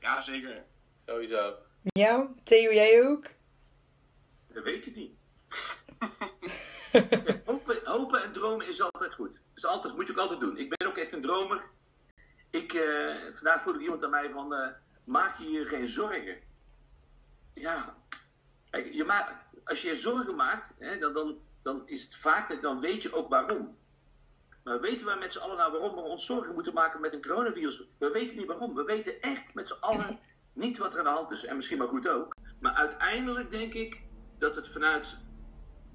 Ja, 0.00 0.20
zeker. 0.20 0.64
Sowieso. 1.06 1.54
Ja? 1.82 2.28
Theo, 2.42 2.72
jij 2.72 3.02
ook? 3.06 3.26
Dat 4.52 4.64
weet 4.64 4.84
je 4.84 4.90
niet. 4.94 5.12
Hopen, 7.44 7.80
hopen 7.84 8.22
en 8.22 8.32
dromen 8.32 8.66
is 8.68 8.80
altijd 8.80 9.14
goed. 9.14 9.40
Is 9.54 9.64
altijd, 9.64 9.94
moet 9.94 10.06
je 10.06 10.12
ook 10.12 10.18
altijd 10.18 10.40
doen. 10.40 10.58
Ik 10.58 10.68
ben 10.76 10.88
ook 10.88 10.96
echt 10.96 11.12
een 11.12 11.22
dromer. 11.22 11.62
Ik, 12.50 12.72
eh, 12.74 13.14
vandaag 13.34 13.62
vroeg 13.62 13.80
iemand 13.80 14.04
aan 14.04 14.10
mij 14.10 14.30
van, 14.30 14.54
eh, 14.54 14.68
maak 15.04 15.38
je 15.38 15.50
je 15.50 15.64
geen 15.64 15.88
zorgen? 15.88 16.36
Ja, 17.54 17.96
kijk, 18.70 18.92
je 18.92 19.04
ma 19.04 19.46
als 19.64 19.82
je 19.82 19.88
je 19.88 19.96
zorgen 19.96 20.36
maakt, 20.36 20.74
hè, 20.78 20.98
dan, 20.98 21.12
dan, 21.12 21.38
dan 21.62 21.82
is 21.88 22.02
het 22.04 22.16
vaak, 22.16 22.48
dat- 22.48 22.62
dan 22.62 22.80
weet 22.80 23.02
je 23.02 23.12
ook 23.14 23.28
waarom. 23.28 23.77
Maar 24.64 24.80
weten 24.80 25.06
we 25.06 25.16
met 25.18 25.32
z'n 25.32 25.38
allen 25.38 25.56
nou 25.56 25.72
waarom 25.72 25.94
we 25.94 26.00
ons 26.00 26.26
zorgen 26.26 26.54
moeten 26.54 26.74
maken 26.74 27.00
met 27.00 27.12
een 27.12 27.22
coronavirus? 27.22 27.82
We 27.98 28.10
weten 28.10 28.36
niet 28.36 28.46
waarom. 28.46 28.74
We 28.74 28.84
weten 28.84 29.20
echt 29.20 29.54
met 29.54 29.66
z'n 29.66 29.80
allen 29.80 30.18
niet 30.52 30.78
wat 30.78 30.92
er 30.92 30.98
aan 30.98 31.04
de 31.04 31.10
hand 31.10 31.30
is. 31.30 31.44
En 31.44 31.56
misschien 31.56 31.78
maar 31.78 31.88
goed 31.88 32.08
ook. 32.08 32.34
Maar 32.60 32.72
uiteindelijk 32.72 33.50
denk 33.50 33.74
ik 33.74 34.02
dat 34.38 34.56
het 34.56 34.68
vanuit 34.68 35.06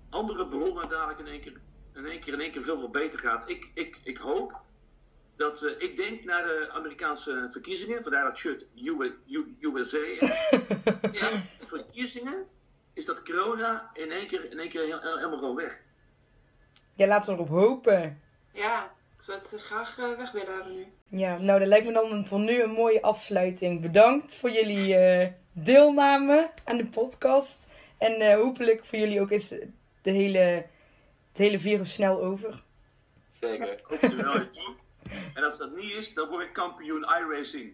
andere 0.10 0.48
bronnen 0.48 0.90
dadelijk 0.90 1.20
in 1.20 1.28
één 1.28 1.42
keer 1.42 1.62
in 1.96 2.06
één 2.06 2.20
keer, 2.20 2.34
in 2.34 2.40
één 2.40 2.52
keer 2.52 2.64
veel, 2.64 2.80
veel 2.80 2.90
beter 2.90 3.20
gaat. 3.20 3.50
Ik, 3.50 3.72
ik, 3.74 3.98
ik 4.04 4.18
hoop 4.18 4.62
dat, 5.36 5.64
eh, 5.64 5.72
ik 5.78 5.98
denk 5.98 6.24
naar 6.24 6.44
de 6.44 6.70
Amerikaanse 6.72 7.48
verkiezingen, 7.52 8.04
vandaar 8.04 8.24
dat 8.24 8.38
shirt 8.38 8.66
USA. 9.60 9.98
Ja, 11.12 11.44
verkiezingen 11.66 12.48
is 12.94 13.06
dat 13.06 13.24
corona 13.24 13.90
in 13.94 14.12
één 14.12 14.28
keer, 14.28 14.52
in 14.52 14.60
één 14.60 14.70
keer 14.70 14.82
helemaal 14.82 15.38
gewoon 15.38 15.56
weg. 15.56 15.82
Ja, 16.96 17.08
laten 17.08 17.32
we 17.32 17.38
erop 17.38 17.50
hopen. 17.50 18.22
Ja, 18.54 18.92
ik 19.18 19.22
zou 19.22 19.40
het 19.40 19.62
graag 19.62 19.98
eh, 19.98 20.18
weg 20.18 20.32
willen 20.32 20.54
hebben 20.54 20.76
nu. 20.76 20.88
Ja, 21.20 21.38
nou, 21.38 21.60
dat 21.60 21.68
lijkt 21.68 21.86
me 21.86 21.94
dan 21.94 22.28
voor 22.28 22.40
nu 22.40 22.62
een 22.62 22.72
mooie 22.72 23.02
afsluiting. 23.02 23.82
Bedankt 23.82 24.36
voor 24.36 24.50
jullie 24.50 24.96
eh, 24.96 25.32
deelname 25.52 26.50
aan 26.64 26.78
de 26.78 26.86
podcast. 26.86 27.68
En 27.98 28.14
eh, 28.14 28.36
hopelijk 28.36 28.86
voor 28.86 29.00
jullie 29.00 29.22
ook 29.22 29.32
is 29.32 29.48
de 30.02 30.12
hele, 30.12 30.40
het 31.30 31.38
hele 31.38 31.60
virus 31.60 31.94
snel 31.94 32.22
over. 32.22 32.64
Zeker. 33.28 33.80
Hoop 33.84 34.02
je 34.02 34.16
wel. 34.16 34.48
En 35.34 35.44
als 35.44 35.58
dat 35.58 35.76
niet 35.76 35.92
is, 35.92 36.14
dan 36.14 36.30
word 36.30 36.46
ik 36.46 36.54
kampioen 36.54 37.06
iRacing. 37.20 37.72